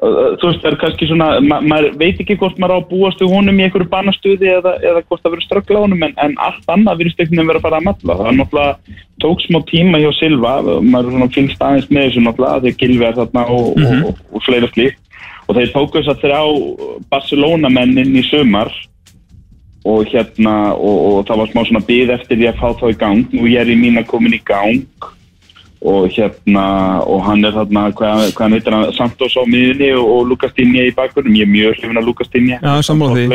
þú 0.00 0.48
veist, 0.48 0.62
það 0.62 0.70
er 0.70 0.76
kannski 0.80 1.06
svona 1.10 1.26
ma 1.44 1.58
maður 1.60 1.96
veit 2.00 2.20
ekki 2.22 2.38
hvort 2.40 2.56
maður 2.60 2.72
á 2.72 2.78
að 2.80 2.88
búast 2.88 3.20
við 3.20 3.34
honum 3.34 3.58
í 3.60 3.66
einhverju 3.66 3.88
bannastuði 3.92 4.48
eða, 4.54 4.72
eða 4.80 5.02
hvort 5.04 5.20
það 5.20 5.34
verður 5.34 5.46
ströggla 5.46 5.82
honum 5.84 6.06
en, 6.06 6.14
en 6.24 6.36
allt 6.40 6.72
annað 6.72 7.02
virðist 7.02 7.20
einhvern 7.20 7.36
veginn 7.36 7.50
vera 7.50 7.60
að 7.60 7.66
fara 7.66 7.80
að 7.80 7.86
matla 7.90 8.16
það 8.20 8.30
er 8.30 8.38
náttúrulega 8.38 8.96
tók 9.20 9.44
smá 9.44 9.60
tíma 9.68 10.00
hjá 10.00 10.08
Silva 10.16 10.54
maður 10.64 11.10
er 11.10 11.16
svona 11.16 11.30
fylgst 11.36 11.64
aðeins 11.66 11.90
með 11.92 12.06
þessu 12.08 12.24
náttúrulega 12.24 12.64
þegar 12.64 12.80
Gilvi 12.80 13.08
er 13.10 13.18
þarna 13.20 13.46
og, 13.52 13.68
og, 13.76 14.08
og, 14.08 14.24
og 14.32 14.46
fleira 14.46 14.72
slíkt. 14.72 15.00
Og 15.50 15.58
þeir 15.58 15.72
tóku 15.74 15.98
þess 15.98 16.12
að 16.14 16.24
þrjá 16.24 16.40
Barcelona 17.12 17.72
mennin 17.74 18.16
í 18.16 18.24
sömar 18.30 18.72
og 19.84 20.08
hérna 20.08 20.56
og, 20.76 20.98
og 21.10 21.22
það 21.28 21.42
var 21.42 21.52
smá 21.52 21.62
svona 21.66 21.86
byð 21.88 22.14
eftir 22.16 22.40
því 22.40 22.48
að 22.48 22.60
fá 22.60 22.68
þá 22.80 22.84
í 22.88 23.00
gang. 23.00 23.24
Nú 23.34 23.48
ég 23.50 23.60
er 23.60 23.72
í 23.72 23.76
mín 23.76 24.00
að 24.00 24.08
komin 24.14 24.36
í 24.38 24.40
gang 24.48 25.10
og 25.80 26.08
hérna 26.12 26.64
og 27.08 27.22
hann 27.24 27.44
er 27.44 27.54
þarna, 27.56 27.86
hvað, 27.96 28.24
hvað 28.36 28.56
heitir 28.56 28.76
hann 28.76 28.92
Santos 28.96 29.36
á 29.36 29.42
miðunni 29.48 29.92
og, 29.96 30.08
og 30.14 30.26
Lukas 30.32 30.52
Dinja 30.56 30.84
í 30.84 30.94
bakgrunum. 30.96 31.36
Ég 31.38 31.48
er 31.48 31.54
mjög 31.54 31.78
hrifin 31.78 32.00
af 32.00 32.04
Lukas 32.04 32.32
Dinja 32.32 32.58
Já, 32.60 32.82
sammála 32.84 33.16
því. 33.16 33.28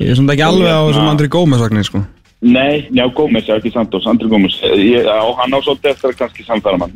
Ég 0.00 0.10
er 0.10 0.18
svona 0.18 0.34
ekki 0.34 0.44
alveg 0.44 0.68
á 0.68 0.76
hérna- 0.76 0.90
þessum 0.90 1.12
Andri 1.12 1.30
Gómez 1.32 1.62
vagnir 1.62 1.88
sko. 1.88 2.02
Nei, 2.42 2.88
já, 2.90 3.04
Gómez, 3.14 3.46
já, 3.46 3.54
ekki 3.56 3.70
Santos, 3.72 4.06
Andri 4.06 4.28
Gómez. 4.28 4.58
Á, 4.60 5.22
hann 5.38 5.54
á 5.54 5.58
svolítið 5.62 5.92
eftir 5.94 6.10
að 6.10 6.18
kannski 6.18 6.44
samfæra 6.44 6.78
mann. 6.82 6.92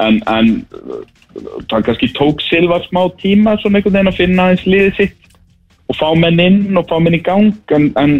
En, 0.00 0.22
en 0.26 0.66
það 1.68 1.84
kannski 1.90 2.10
tók 2.16 2.40
Silva 2.46 2.80
smá 2.86 3.04
tíma 3.20 3.58
svona 3.60 3.78
einhvern 3.78 3.98
veginn 3.98 4.12
að 4.12 4.20
finna 4.20 4.46
aðeins 4.48 4.66
liðið 4.66 4.96
sitt 4.96 5.16
og 5.86 5.98
fá 6.00 6.08
menn 6.18 6.40
inn 6.40 6.78
og 6.80 6.86
fá 6.88 6.96
menn 6.98 7.14
í 7.18 7.22
gang 7.22 7.52
en, 7.76 7.90
en 8.00 8.16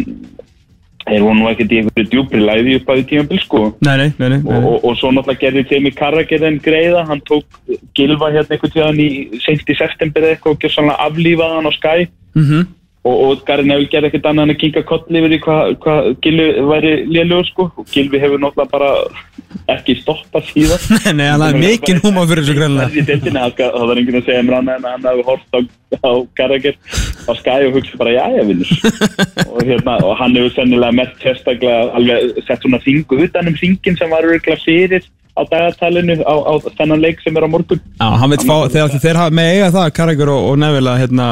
þeir 1.07 1.25
voru 1.25 1.37
nú 1.39 1.49
ekkert 1.51 1.73
í 1.73 1.81
einhverju 1.81 2.09
djúpri 2.11 2.41
læði 2.43 2.77
upp 2.79 2.91
að 2.91 2.99
því 2.99 3.05
tímabil 3.11 3.41
sko. 3.43 3.61
Nei, 3.87 3.95
nei, 4.01 4.29
nei, 4.33 4.39
og, 4.43 4.69
og, 4.81 4.93
svo 4.99 5.11
náttúrulega 5.15 5.43
gerði 5.43 5.65
Teimi 5.71 5.93
Karrager 5.95 6.47
en 6.47 6.59
greiða, 6.63 7.05
hann 7.09 7.23
tók 7.27 7.61
Gilva 7.97 8.31
hérna 8.33 8.57
einhvern 8.57 8.73
tíðan 8.75 9.03
í 9.03 9.09
sent 9.43 9.69
í 9.69 9.77
september 9.77 10.25
eða 10.25 10.37
eitthvað 10.37 10.57
og 10.57 10.65
gjör 10.65 10.75
sannlega 10.75 11.07
aflífað 11.07 11.55
hann 11.57 11.71
á 11.71 11.73
Sky. 11.77 12.09
Mm 12.37 12.65
og, 13.07 13.15
og 13.23 13.43
Gary 13.47 13.65
Neville 13.67 13.89
gerði 13.91 14.11
ekkert 14.11 14.27
annað 14.29 14.47
en 14.47 14.53
að 14.53 14.61
kinga 14.63 14.83
koll 14.87 15.19
yfir 15.19 15.35
í 15.35 15.39
hvað 15.43 15.73
hva 15.83 15.95
Gilvi 16.23 16.47
væri 16.71 16.93
lélugur 17.09 17.49
sko. 17.49 17.67
Og 17.79 17.89
Gilvi 17.93 18.21
hefur 18.21 18.41
náttúrulega 18.43 18.71
bara 18.73 18.91
ekki 19.71 19.97
stoppað 20.01 20.47
síðan. 20.51 20.87
Nei, 21.17 21.27
hann 21.31 21.43
hafði 21.45 21.63
mikinn 21.63 22.01
húma 22.03 22.25
fyrir 22.29 22.45
þessu 22.45 22.57
greinlega. 22.57 23.51
Það 23.57 23.91
var 23.91 24.01
enginn 24.01 24.19
að 24.19 24.29
segja 24.29 24.45
mér 24.47 24.57
annað 24.61 24.79
en 24.79 24.89
hann 24.91 25.09
hafi 25.11 25.27
hort 25.27 25.57
á, 25.57 25.59
á 26.03 26.11
Karrager 26.39 26.79
á 27.27 27.31
Sky 27.39 27.67
og 27.67 27.77
hugsa 27.77 27.99
bara 27.99 28.15
jæja 28.15 28.47
vinnur 28.47 28.71
og, 29.51 29.61
hérna, 29.63 29.99
og 30.03 30.15
hann 30.19 30.35
hefur 30.39 30.55
sennilega 30.55 30.97
mest 31.01 31.21
sérstaklega 31.23 31.93
alveg 31.97 32.41
sett 32.47 32.63
svona 32.63 32.81
þingu 32.83 33.21
utan 33.27 33.51
um 33.51 33.57
þingin 33.59 33.99
sem 33.99 34.11
var 34.11 34.27
örgulega 34.27 34.59
fyrir 34.63 35.07
á 35.37 35.41
dagatalinu 35.45 36.17
á, 36.25 36.33
á 36.33 36.53
þennan 36.79 37.03
leik 37.03 37.19
sem 37.21 37.35
er 37.37 37.45
á 37.45 37.49
morgun. 37.49 37.81
Já, 37.99 38.07
hann 38.21 38.31
veit 38.33 38.45
fá, 38.47 38.55
þegar 38.73 38.95
þeir, 38.97 39.19
hafa 39.21 39.35
með 39.37 39.49
eiga 39.53 39.73
það, 39.75 39.91
Karragur 39.99 40.31
og, 40.33 40.47
og 40.49 40.57
Neville 40.63 40.93
að 40.93 41.03
hérna, 41.03 41.27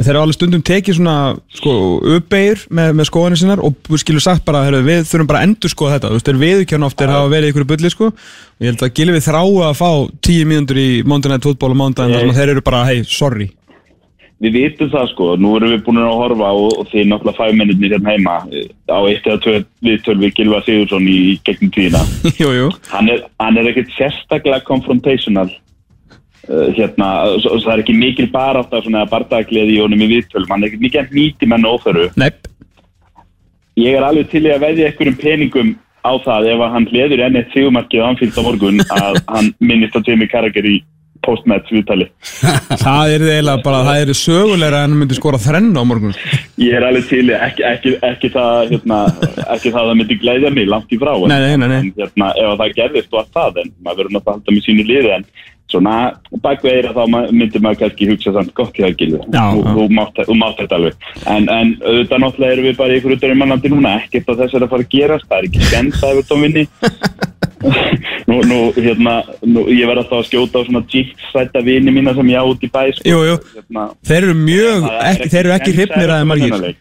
að 0.00 0.06
þeir 0.06 0.16
hafa 0.16 0.26
alveg 0.26 0.36
stundum 0.38 0.64
tekið 0.64 0.96
svona 0.96 1.16
sko, 1.52 1.74
uppbeigir 2.16 2.64
með, 2.72 2.90
með 2.96 3.08
skoðanir 3.10 3.40
sinnar 3.40 3.62
og 3.66 3.76
við 3.90 4.02
skilum 4.02 4.24
sagt 4.24 4.46
bara, 4.48 4.64
heyrðu, 4.66 4.82
við 4.88 5.06
þurfum 5.10 5.30
bara 5.30 5.42
að 5.42 5.46
endur 5.48 5.72
skoða 5.74 5.94
þetta, 5.96 6.10
þú 6.10 6.16
veist, 6.18 6.28
þeir 6.30 6.42
viðkjörn 6.42 6.88
oft 6.88 6.98
þeir 7.00 7.14
hafa 7.14 7.30
verið 7.34 7.52
ykkur 7.52 7.68
bulli, 7.70 7.92
sko, 7.92 8.10
og 8.10 8.64
ég 8.64 8.72
held 8.72 8.84
að 8.86 8.92
Gilvi 8.96 9.22
þrái 9.26 9.46
að 9.68 9.78
fá 9.80 9.90
tíu 10.24 10.48
mínútur 10.48 10.80
í 10.80 10.90
Monday 11.04 11.32
Night 11.32 11.48
Football 11.48 11.76
og 11.76 11.80
Monday 11.84 12.12
Night, 12.12 12.36
þeir 12.38 12.54
eru 12.56 12.64
bara, 12.64 12.84
hei, 12.88 13.00
sorry. 13.04 13.50
Við 14.40 14.54
vitum 14.56 14.88
það 14.88 15.10
sko, 15.10 15.24
nú 15.36 15.52
erum 15.58 15.74
við 15.74 15.82
búin 15.84 16.00
að 16.00 16.16
horfa 16.16 16.48
og, 16.56 16.70
og 16.80 16.86
því 16.88 17.02
náttúrulega 17.10 17.36
fagmennir 17.36 17.76
hérna 17.92 18.14
heima 18.14 18.38
á 18.88 18.98
eitt 19.04 19.26
eða 19.28 19.42
tvö 19.44 19.58
viðtöl 19.84 20.16
við 20.22 20.32
Gilva 20.38 20.62
Sigursson 20.64 21.04
í, 21.04 21.18
í 21.34 21.40
gegnum 21.44 21.68
tíðina. 21.76 22.00
Jú, 22.40 22.48
jú, 22.56 22.70
hann 22.88 23.12
er, 23.12 23.26
hann 23.36 23.60
er 23.60 23.68
hérna, 26.48 27.08
svo, 27.42 27.56
svo 27.58 27.66
það 27.66 27.74
er 27.76 27.82
ekki 27.84 27.96
mikil 28.00 28.28
barátt 28.32 28.72
af 28.74 28.84
svona 28.86 29.04
bardagliði 29.10 29.76
í 29.76 29.82
honum 29.82 30.04
í 30.06 30.08
viðtölum 30.14 30.50
hann 30.54 30.64
er 30.64 30.70
ekkert 30.70 30.86
mikið 30.86 31.02
að 31.04 31.14
nýti 31.18 31.50
menn 31.52 31.68
óþöru 31.68 32.08
nepp 32.20 32.48
ég 33.80 33.96
er 33.98 34.06
alveg 34.06 34.30
til 34.32 34.44
að 34.50 34.62
veðja 34.64 34.88
einhverjum 34.90 35.18
peningum 35.20 35.74
á 36.00 36.12
það 36.24 36.48
ef 36.54 36.62
að 36.64 36.72
hann 36.74 36.88
hliður 36.90 37.24
enn 37.26 37.36
eitt 37.40 37.52
sigumarkið 37.54 38.00
á 38.02 38.08
Anfield 38.08 38.40
á 38.40 38.42
morgun 38.46 38.80
að 39.02 39.20
hann 39.28 39.52
minnist 39.60 39.96
á 39.96 40.00
Jamie 40.06 40.30
Carragher 40.32 40.64
í 40.68 40.80
postmatch 41.20 41.68
viðtali. 41.68 42.06
Það 42.80 43.10
er 43.12 43.24
eiginlega 43.26 43.60
bara, 43.60 43.80
það 43.84 43.98
er 44.06 44.12
sögulegra 44.16 44.78
en 44.80 44.94
hann 44.94 45.00
myndi 45.02 45.18
skora 45.18 45.36
þrenn 45.42 45.74
á 45.76 45.84
morgun 45.84 46.14
Ég 46.56 46.78
er 46.78 46.86
alveg 46.88 47.04
til, 47.10 47.26
ekki, 47.36 47.64
ekki, 47.68 47.92
ekki, 48.08 48.30
það, 48.32 48.70
hérna, 48.70 49.00
ekki 49.52 49.68
það 49.74 49.82
að 49.82 49.90
það 49.90 49.98
myndi 50.00 50.16
glæðja 50.22 50.52
mig 50.56 50.70
langt 50.72 50.94
í 50.96 51.00
frá. 51.02 51.12
en- 51.18 51.28
Nei, 51.28 51.56
nei, 51.60 51.68
nei. 51.68 51.76
En 51.82 51.92
hérna, 52.00 52.30
ef 52.40 52.56
það 52.62 52.74
gerðist 52.80 53.12
var 53.18 53.28
það, 53.36 53.60
en 53.64 53.72
maður 53.84 54.00
verður 54.00 54.16
náttúrulega 54.16 54.32
að 54.32 54.38
halda 54.40 54.56
með 54.56 54.64
sínu 54.70 54.86
liði, 54.88 55.12
en 55.18 55.28
svona 55.70 55.94
bakveira 56.44 56.92
þá 56.96 57.02
ma- 57.10 57.26
myndi 57.30 57.60
maður 57.62 57.80
kannski 57.84 58.08
hugsa 58.10 58.32
samt 58.34 58.52
gott 58.58 58.74
í 58.78 58.82
það 58.82 58.90
Þú, 59.30 59.62
já. 59.62 59.74
þú, 59.76 59.86
mátt, 59.96 60.22
þetta 60.60 60.78
alveg. 60.78 61.08
En, 61.34 61.48
en 61.56 61.74
auðvitað 61.80 62.22
náttúrulega 62.24 62.56
erum 62.56 62.68
við 62.70 62.76
bara 62.80 62.94
í 62.96 63.00
ykkur 63.00 63.16
draumalandi 63.22 63.72
núna, 63.72 63.94
ekkert 64.04 64.32
að 64.34 64.42
þess 64.44 64.58
að 64.60 64.68
fara 64.74 64.86
að 64.86 64.92
gerast, 64.96 65.28
það 65.30 65.38
er 65.38 65.48
ekki 65.50 65.68
skens 65.70 66.02
að 66.02 66.12
Evertón 66.16 66.44
vinni. 66.46 66.64
nú, 68.30 68.36
nú, 68.48 68.58
hérna, 68.76 69.14
nú, 69.44 69.64
ég 69.68 69.84
verð 69.90 70.02
alltaf 70.04 70.22
að 70.22 70.28
skjóta 70.30 70.62
á 70.62 70.66
svona 70.66 70.82
jinx-sætta 70.88 71.62
vini 71.66 71.92
mína 71.92 72.14
sem 72.16 72.30
ég 72.32 72.40
á 72.40 72.44
út 72.48 72.62
í 72.64 72.70
bæ, 72.72 72.82
sko. 72.96 73.04
Jú, 73.10 73.18
Hérna, 73.56 73.88
þeir 74.08 74.22
eru 74.28 74.36
mjög, 74.38 74.86
Það 74.86 75.10
ekki, 75.10 75.28
þeir 75.34 75.42
eru 75.44 75.54
ekki 75.58 75.70
að 75.70 75.76
að 76.14 76.22
þeim 76.22 76.32
Everton 76.34 76.60
margir. 76.60 76.78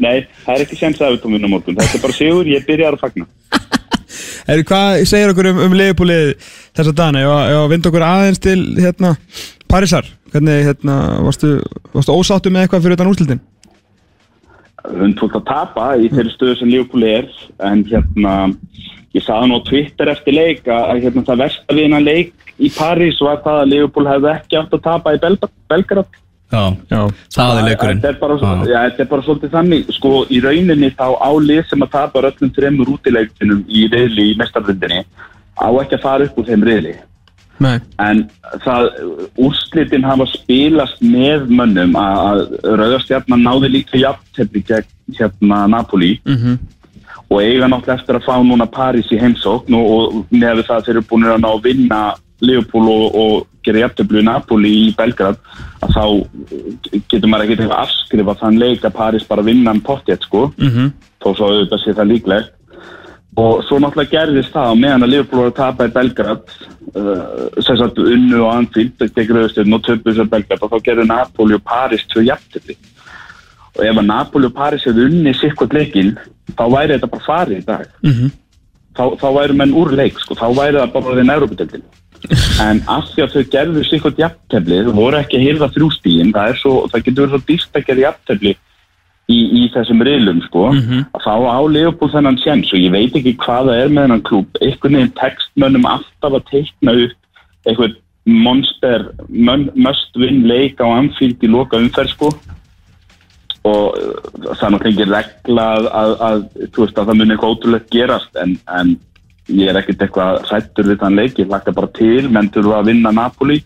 Nei, 0.00 0.16
það 0.44 0.54
er 0.58 0.62
ekki 0.64 0.76
sens 0.80 1.00
að 1.00 1.10
Evertón 1.14 1.34
vinna 1.36 1.48
morgun. 1.52 1.76
Þetta 1.80 1.98
er 1.98 2.04
bara 2.04 2.16
sigur, 2.16 2.48
ég 2.52 2.66
byrjar 2.68 2.96
að 2.96 3.02
fagna. 3.06 3.26
Eru, 4.50 4.66
hvað 4.70 5.04
segir 5.10 5.34
okkur 5.34 5.50
um, 5.52 5.62
um 5.66 5.76
leifbúlið 5.78 6.34
þessa 6.78 6.96
dana? 6.96 7.22
Ég 7.22 7.30
var 7.30 7.54
að 7.60 7.70
vinda 7.74 7.92
okkur 7.92 8.06
aðeins 8.06 8.42
til 8.42 8.58
hérna, 8.78 9.14
Parísar 9.70 10.08
Hvernig, 10.30 10.60
hérna, 10.62 10.96
varstu, 11.26 11.56
varstu 11.90 12.14
ósáttu 12.14 12.52
með 12.54 12.66
eitthvað 12.68 12.84
fyrir 12.84 12.98
utan 12.98 13.08
úrslitin? 13.10 13.40
hundfullt 14.88 15.36
að 15.36 15.48
tapa 15.48 15.86
í 16.00 16.08
þeirri 16.12 16.32
stöðu 16.34 16.58
sem 16.58 16.70
Liverpool 16.70 17.04
er 17.06 17.28
en 17.66 17.82
hérna 17.88 18.34
ég 19.16 19.24
sagði 19.24 19.50
nú 19.50 19.58
á 19.60 19.66
Twitter 19.66 20.12
eftir 20.12 20.36
leik 20.36 20.70
að 20.70 21.02
hérna, 21.04 21.26
það 21.26 21.42
versta 21.44 21.76
við 21.76 21.86
hennar 21.88 22.06
leik 22.06 22.54
í 22.60 22.70
París 22.76 23.20
var 23.24 23.42
það 23.44 23.60
að 23.60 23.70
Liverpool 23.74 24.08
hefði 24.08 24.32
ekki 24.32 24.60
átt 24.60 24.76
að 24.76 24.84
tapa 24.86 25.14
í 25.16 25.22
Bel 25.22 25.36
Belgrad 25.72 26.20
Já, 26.50 26.62
Já, 26.90 27.00
það 27.34 27.58
er 27.58 27.68
leikurinn. 27.68 28.00
Þetta 28.02 28.10
er 28.10 28.20
bara, 28.20 28.38
Já. 28.40 28.54
já, 28.66 28.78
þetta 28.88 29.04
er 29.04 29.10
bara 29.12 29.26
svolítið 29.26 29.52
þannig. 29.54 29.92
Sko 29.94 30.14
í 30.26 30.40
rauninni 30.42 30.90
þá 30.98 31.06
álið 31.22 31.62
sem 31.70 31.84
að 31.86 31.92
tapa 31.92 32.24
öllum 32.26 32.54
þreymur 32.56 32.94
útileiktinum 32.96 33.62
í 33.68 33.86
reyðli 33.92 34.32
í 34.32 34.38
mestarvindinni 34.40 35.04
á 35.60 35.68
ekki 35.82 35.98
að 35.98 36.04
fara 36.04 36.26
upp 36.26 36.40
úr 36.40 36.48
þeim 36.48 36.66
reyðli 36.66 36.96
nei, 37.60 37.76
en 38.00 38.24
það, 38.64 38.88
úrslitin 39.40 40.06
hafa 40.06 40.26
spilast 40.32 41.00
með 41.04 41.46
mönnum 41.52 41.96
að, 42.00 42.42
að 42.64 42.76
Rauðarstjarnan 42.80 43.44
náði 43.44 43.72
líka 43.76 44.00
jafntefni 44.00 44.64
gegn 44.66 45.18
hérna 45.18 45.64
Napoli. 45.70 46.16
Mhm. 46.28 46.58
Og 47.30 47.44
eiga 47.44 47.68
náttúrulega 47.70 48.00
eftir 48.00 48.16
að 48.18 48.26
fá 48.26 48.34
núna 48.42 48.66
París 48.66 49.10
í 49.14 49.20
heimsókn 49.20 49.76
og, 49.78 49.90
og 49.94 50.32
með 50.34 50.64
það 50.66 50.86
þeir 50.86 50.96
eru 50.96 51.06
búin 51.10 51.28
að 51.30 51.42
ná 51.44 51.50
að 51.52 51.62
vinna 51.68 52.00
Liverpool 52.42 52.88
og, 52.90 53.14
og 53.14 53.59
gera 53.70 54.20
í 54.20 54.24
Napoli 54.26 54.70
í 54.84 54.94
Belgrad 54.96 55.38
að 55.80 55.94
þá 55.96 56.04
getur 57.10 57.28
maður 57.30 57.44
ekkert 57.46 57.64
eitthvað 57.64 57.82
afskrifa 57.84 58.36
þann 58.40 58.60
leik 58.60 58.84
að 58.84 58.96
París 58.96 59.26
bara 59.28 59.46
vinna 59.46 59.74
um 59.74 59.82
pottjett 59.84 60.26
sko. 60.26 60.50
Mhm. 60.58 60.92
Þó 61.20 61.28
svo 61.36 61.50
auðvitað 61.50 61.84
sé 61.84 61.94
það 61.94 62.10
líklegt. 62.14 62.56
Og 63.40 63.62
svo 63.64 63.78
náttúrulega 63.78 64.10
gerðist 64.10 64.52
það 64.52 64.70
á 64.70 64.74
meðan 64.74 65.04
að 65.06 65.12
Liverpool 65.12 65.40
var 65.40 65.50
að 65.50 65.60
tapa 65.60 65.86
í 65.86 65.92
Belgrad 65.94 66.54
uh, 66.98 67.62
sem 67.62 67.76
sagt 67.78 68.00
unnu 68.02 68.40
og 68.42 68.54
anfild 68.56 69.04
gegn 69.14 69.36
rauðstöðun 69.36 69.76
og 69.76 69.84
töpu 69.86 70.10
þessar 70.10 70.30
Belgrad 70.32 70.64
og 70.66 70.72
þá 70.72 70.86
gerði 70.88 71.06
Napoli 71.06 71.54
og 71.54 71.62
Paris 71.62 72.04
tvö 72.10 72.24
jafntefni 72.26 72.76
og 73.78 73.84
ef 73.86 74.00
að 74.02 74.08
Napoli 74.08 74.50
og 74.50 74.56
Paris 74.56 74.84
hefði 74.88 75.06
unni 75.06 75.34
sikkert 75.38 75.76
leikinn 75.76 76.16
þá 76.58 76.64
væri 76.74 76.96
þetta 76.96 77.10
bara 77.14 77.26
farið 77.28 77.62
í 77.62 77.66
dag. 77.70 77.86
Mhm. 78.02 78.36
Þá, 78.98 79.04
þá 79.22 79.28
væri 79.38 79.56
menn 79.56 79.76
úr 79.78 79.94
leik 79.94 80.18
sko, 80.18 80.34
þá 80.34 80.48
væri 80.50 80.80
það 80.80 80.94
bara 80.96 81.16
þeirn 81.20 81.34
Európa-deldin 81.36 81.84
en 82.64 82.82
af 82.92 83.06
því 83.14 83.22
að 83.24 83.36
þau 83.36 83.44
gerðu 83.54 83.84
sikkert 83.88 84.18
jafntefni 84.20 84.80
þau 84.86 84.92
voru 84.98 85.20
ekki 85.20 85.38
að 85.38 85.46
hýrða 85.46 85.68
þrjústíðin 85.76 86.34
það, 86.36 86.50
er 86.52 86.58
svo- 86.60 86.82
það 86.92 87.04
getur 87.06 87.22
verið 87.24 87.32
svo 87.36 87.46
dýrt 87.48 87.78
að 87.80 87.86
gera 87.88 88.04
jafntefni 88.06 88.52
í, 89.30 89.38
í 89.60 89.62
þessum 89.74 90.04
riðlum 90.06 90.40
sko, 90.48 90.66
að 91.16 91.24
þá 91.24 91.34
á 91.48 91.60
Leopold 91.70 92.12
þennan 92.16 92.38
séns 92.42 92.72
og 92.74 92.80
ég 92.82 92.90
veit 92.92 93.16
ekki 93.20 93.36
hvað 93.40 93.70
það 93.70 93.80
er 93.84 93.88
með 93.94 94.02
þennan 94.06 94.24
klúb 94.28 94.60
einhvern 94.60 94.96
veginn 94.98 95.16
textmönnum 95.20 95.86
alltaf 95.94 96.36
að 96.40 96.46
teikna 96.50 96.96
upp 97.06 97.16
eitthvað 97.66 97.98
monster 98.26 99.06
must 99.74 100.16
win 100.20 100.42
leik 100.50 100.80
á 100.82 100.86
Anfield 100.92 101.40
í 101.42 101.48
loka 101.50 101.78
umferð 101.80 102.12
sko. 102.12 102.28
Og 103.68 103.96
uh, 103.96 104.54
það 104.56 104.62
er 104.66 104.72
náttúrulega 104.74 104.90
ekki 104.90 105.06
regla 105.10 105.64
að, 105.76 105.86
að, 106.00 106.12
að, 106.26 106.44
veist, 106.78 106.98
að 107.00 107.08
það 107.10 107.18
muni 107.20 107.34
eitthvað 107.34 107.54
ótrúlegt 107.56 107.90
gerast 107.92 108.38
en, 108.40 108.54
en 108.72 108.92
ég 109.56 109.70
er 109.70 109.80
ekkert 109.80 110.04
eitthvað 110.04 110.44
hrættur 110.48 110.88
við 110.90 111.00
þann 111.02 111.18
leik, 111.18 111.40
ég 111.40 111.50
laka 111.50 111.74
bara 111.74 111.90
til. 111.96 112.28
Menn 112.32 112.50
þurfa 112.54 112.80
að 112.80 112.92
vinna 112.92 113.12
Napoli. 113.14 113.60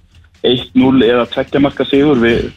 1-0 0.45 1.07
eða 1.07 1.25
2 1.33 1.61
marka 1.65 1.87
sigur. 1.89 2.19
Við 2.21 2.51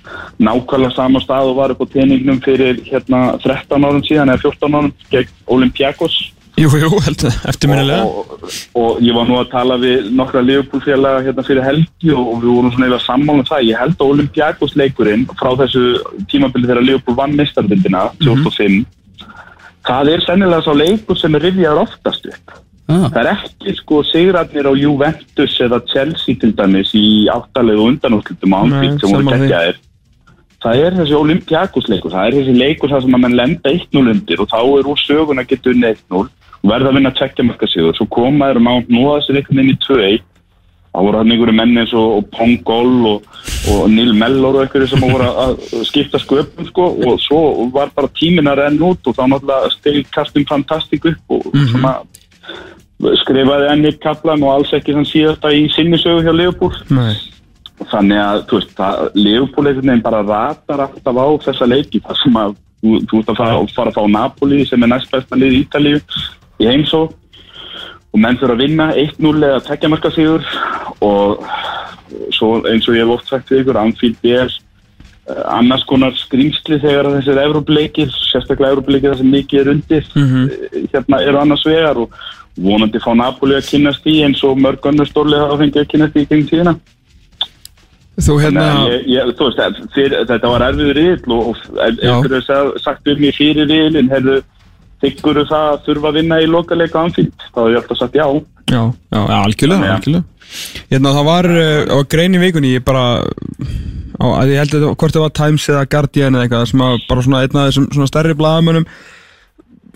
nákvæmlega 0.44 0.96
sama 0.96 1.22
stað 1.24 1.52
og 1.52 1.60
var 1.60 1.74
upp 1.74 1.86
á 1.88 1.94
teiningnum 1.94 2.42
fyrir 2.44 2.82
hérna 2.88 3.38
13 3.44 3.86
árum 3.86 4.04
síðan 4.04 4.34
eða 4.34 4.44
14 4.50 4.76
árum 4.80 4.92
gegn 5.12 5.38
Olympiakos. 5.56 6.18
Jú, 6.58 6.72
jú, 6.74 6.90
heldur, 7.06 7.36
eftirminnilega. 7.46 8.02
Og, 8.10 8.32
og, 8.34 8.54
og 8.82 9.02
ég 9.06 9.14
var 9.14 9.28
nú 9.30 9.38
að 9.38 9.52
tala 9.52 9.78
við 9.78 10.08
nokkra 10.18 10.42
Liverpool-félaga 10.42 11.22
hérna 11.28 11.46
fyrir 11.46 11.64
helgi 11.64 12.12
og, 12.16 12.32
og 12.34 12.40
við 12.42 12.50
vorum 12.56 12.74
svona 12.74 12.90
eða 12.90 13.02
sammála 13.06 13.44
um 13.44 13.50
það. 13.52 13.68
Ég 13.70 13.82
held 13.84 13.98
að 14.00 14.14
Olympiakos 14.16 14.78
leikurinn 14.82 15.28
frá 15.38 15.52
þessu 15.62 15.84
tímabili 16.32 16.66
þegar 16.66 16.88
Liverpool 16.88 17.20
vann 17.20 17.38
mistardindina 17.38 18.08
2005 18.26 18.82
það 19.88 20.14
er 20.14 20.24
sennilega 20.26 20.66
sá 20.66 20.74
leikur 20.76 21.20
sem 21.20 21.38
er 21.38 21.46
rifjaður 21.48 21.86
oftast 21.86 22.28
upp 22.32 22.56
ah, 22.92 23.08
það 23.10 23.20
er 23.22 23.30
ekki 23.34 23.76
sko 23.80 24.00
sigratnir 24.08 24.70
á 24.70 24.74
Juventus 24.78 25.58
eða 25.64 25.82
Chelsea 25.92 26.40
til 26.42 26.54
dæmis 26.58 26.94
í 26.98 27.28
áttalegu 27.34 27.90
undanúrslutum 27.92 28.56
á 28.56 28.60
Nei, 28.62 28.64
Anfield 28.68 29.04
sem 29.04 29.16
voru 29.18 29.36
geggjaðir. 29.36 29.84
Það 30.64 30.82
er 30.84 30.98
þessi 30.98 31.16
Olympiakos 31.18 31.92
leikur 31.92 32.16
það 32.16 32.28
er 32.28 32.40
þessi 32.40 32.56
leikur 32.58 32.94
þar 32.94 33.04
sem 33.06 33.18
að 33.18 33.24
menn 33.26 33.38
lenda 33.38 33.76
1-0 33.76 34.14
undir 34.16 34.42
og 34.42 34.50
þá 34.54 34.60
er 34.64 34.90
úr 34.94 35.04
sögun 35.04 35.44
að 35.44 35.52
geta 35.52 35.74
unni 35.74 35.92
1-0 35.94 36.24
og 36.24 36.72
verða 36.72 36.90
að 36.90 36.98
vinna 36.98 37.14
tvekkjamarka 37.14 37.70
sigur. 37.70 37.94
Svo 37.96 38.10
koma 38.10 38.50
þeir 38.50 38.62
um 38.64 38.72
að 38.72 38.90
núða 38.96 39.20
þessi 39.20 39.38
leikur 39.38 39.62
inn 39.62 39.76
í 39.76 39.78
2-1 39.86 40.26
þá 40.98 41.04
voru 41.06 41.20
hann 41.20 41.32
einhverju 41.32 41.54
menni 41.54 41.82
eins 41.84 41.94
og, 41.94 42.26
Pongol 42.34 42.94
og, 43.12 43.26
og 43.70 43.84
Neil 43.94 44.16
Mellor 44.18 44.58
og 44.58 44.64
einhverju 44.64 44.90
sem 44.90 45.04
voru 45.04 45.28
að 45.28 45.42
að 45.44 45.84
skipta 45.86 46.22
sköpum 46.22 46.70
sko, 46.72 46.88
og 47.06 47.20
svo 47.22 47.42
var 47.76 47.92
bara 47.96 48.10
tímin 48.18 48.50
að 48.50 48.64
renna 48.64 48.90
út 48.90 49.06
og 49.06 49.18
þá 49.18 49.24
náttúrulega 49.28 49.74
stil 49.76 50.02
kastum 50.14 50.48
fantastik 50.50 51.06
upp 51.12 51.38
og 51.38 51.46
svona 51.70 51.94
skrifaði 53.22 53.68
enn 53.72 53.86
eitt 53.86 54.00
kaplan 54.02 54.44
og 54.44 54.54
alls 54.56 54.74
ekki 54.74 54.96
þann 54.96 55.06
síðasta 55.06 55.52
í 55.54 55.68
sinni 55.76 55.98
sögu 56.02 56.24
hjá 56.26 56.34
Leopold. 56.34 56.80
Þannig 57.92 58.18
að 58.24 58.40
þú 58.50 58.58
veist, 58.58 58.72
það, 58.78 59.04
Leopold 59.14 59.68
einhvern 59.70 59.90
veginn 59.92 60.02
bara 60.08 60.24
ratar 60.26 60.80
alltaf 60.88 61.20
á 61.22 61.28
þessa 61.46 61.68
leiki 61.70 62.02
þar 62.02 62.18
sem 62.24 62.40
að 62.42 62.56
þú, 62.82 62.96
þú 63.10 63.20
ert 63.22 63.30
að 63.30 63.38
fara, 63.38 63.60
fara 63.76 63.92
að 63.94 63.98
fá 64.00 64.04
Napoli 64.16 64.66
sem 64.66 64.84
er 64.84 64.92
næst 64.96 65.12
besta 65.14 65.38
lið 65.38 65.54
í 65.54 65.62
Ítalíu 65.66 66.00
í 66.58 66.66
heimsó 66.72 67.04
og 68.14 68.22
menn 68.24 68.38
þurfa 68.40 68.56
að 68.56 68.64
vinna 68.64 68.88
1-0 68.98 69.44
eða 69.46 69.62
tekjamarka 69.68 70.10
sigur 70.16 70.46
og 71.06 71.44
svo 72.34 72.64
eins 72.66 72.88
og 72.90 72.96
ég 72.98 73.04
hef 73.06 73.14
oft 73.18 73.30
sagt 73.30 73.52
við 73.52 73.62
ykkur, 73.62 73.78
Anfield 73.82 74.26
er 74.26 74.48
uh, 74.50 75.44
annars 75.58 75.84
konar 75.90 76.16
skrýmsli 76.18 76.80
þegar 76.82 77.12
þessir 77.18 77.42
Európleikir, 77.44 78.10
sérstaklega 78.32 78.74
Európleikir 78.74 79.12
þar 79.14 79.22
sem 79.22 79.32
mikið 79.36 79.62
er 79.62 79.72
undir 79.76 80.10
Mhm. 80.16 80.50
eh, 80.50 80.88
hérna 80.96 81.22
eru 81.22 81.38
annars 81.44 81.66
vegar 81.68 81.98
og 82.02 82.10
vonandi 82.58 83.00
fá 83.04 83.12
Napoli 83.18 83.56
að 83.58 83.68
kynast 83.72 84.06
í 84.10 84.20
eins 84.26 84.44
og 84.48 84.58
mörg 84.62 84.86
önnur 84.90 85.10
stórlega 85.10 85.46
hafa 85.48 85.60
fengið 85.64 85.82
að 85.84 85.90
kynast 85.94 86.16
í 86.18 86.26
gegn 86.32 86.48
tíðina 86.50 86.76
þú 88.18 88.36
hérna 88.42 88.64
Nei, 88.74 88.92
ég, 88.92 89.02
ég, 89.14 89.32
þú 89.38 89.48
veist, 89.50 89.60
að 89.62 89.82
fyrir, 89.94 90.24
þetta 90.30 90.50
var 90.54 90.64
erfiður 90.72 90.98
riðl 90.98 91.34
og, 91.36 91.50
og 91.52 91.82
ef 91.86 92.00
Já. 92.02 92.14
einhverju 92.16 92.40
sag- 92.48 92.80
sagt 92.82 93.12
um 93.14 93.20
mig 93.22 93.36
fyrir 93.38 93.68
riðlinn, 93.70 94.10
hefðu 94.10 94.38
þykkur 95.04 95.40
það 95.46 95.68
að 95.74 95.84
þurfa 95.86 96.10
að 96.10 96.18
vinna 96.18 96.40
í 96.42 96.48
lokaleika 96.50 97.04
anfíld, 97.06 97.36
þá 97.54 97.60
hefur 97.60 97.76
ég 97.76 97.82
alltaf 97.84 98.00
sagt 98.02 98.18
já. 98.18 98.26
Já, 98.68 98.82
já, 99.14 99.22
algjörlega, 99.44 99.84
að- 99.84 99.94
algjörlega 100.00 100.24
Hérna 100.90 101.12
það 101.14 101.26
var, 101.28 101.46
uh, 101.52 101.84
það 101.92 101.98
var 102.00 102.08
grein 102.16 102.36
í 102.38 102.42
vikunni 102.42 102.70
ég 102.74 102.84
bara 102.88 103.04
á, 104.18 104.26
að 104.26 104.50
ég 104.56 104.62
held 104.64 104.76
að 104.80 104.86
hvort 104.96 105.14
það 105.14 105.26
var 105.28 105.34
Times 105.38 105.66
eða 105.70 105.86
Guardian 105.92 106.38
eða 106.40 106.48
eitthvað 106.48 106.66
sem 106.72 106.84
að 106.88 106.98
bara 107.10 107.26
svona 107.28 107.42
einn 107.44 107.60
af 107.60 107.68
þessum 107.70 107.88
svona 107.94 108.10
stærri 108.10 108.38
blaðamönnum 108.40 108.86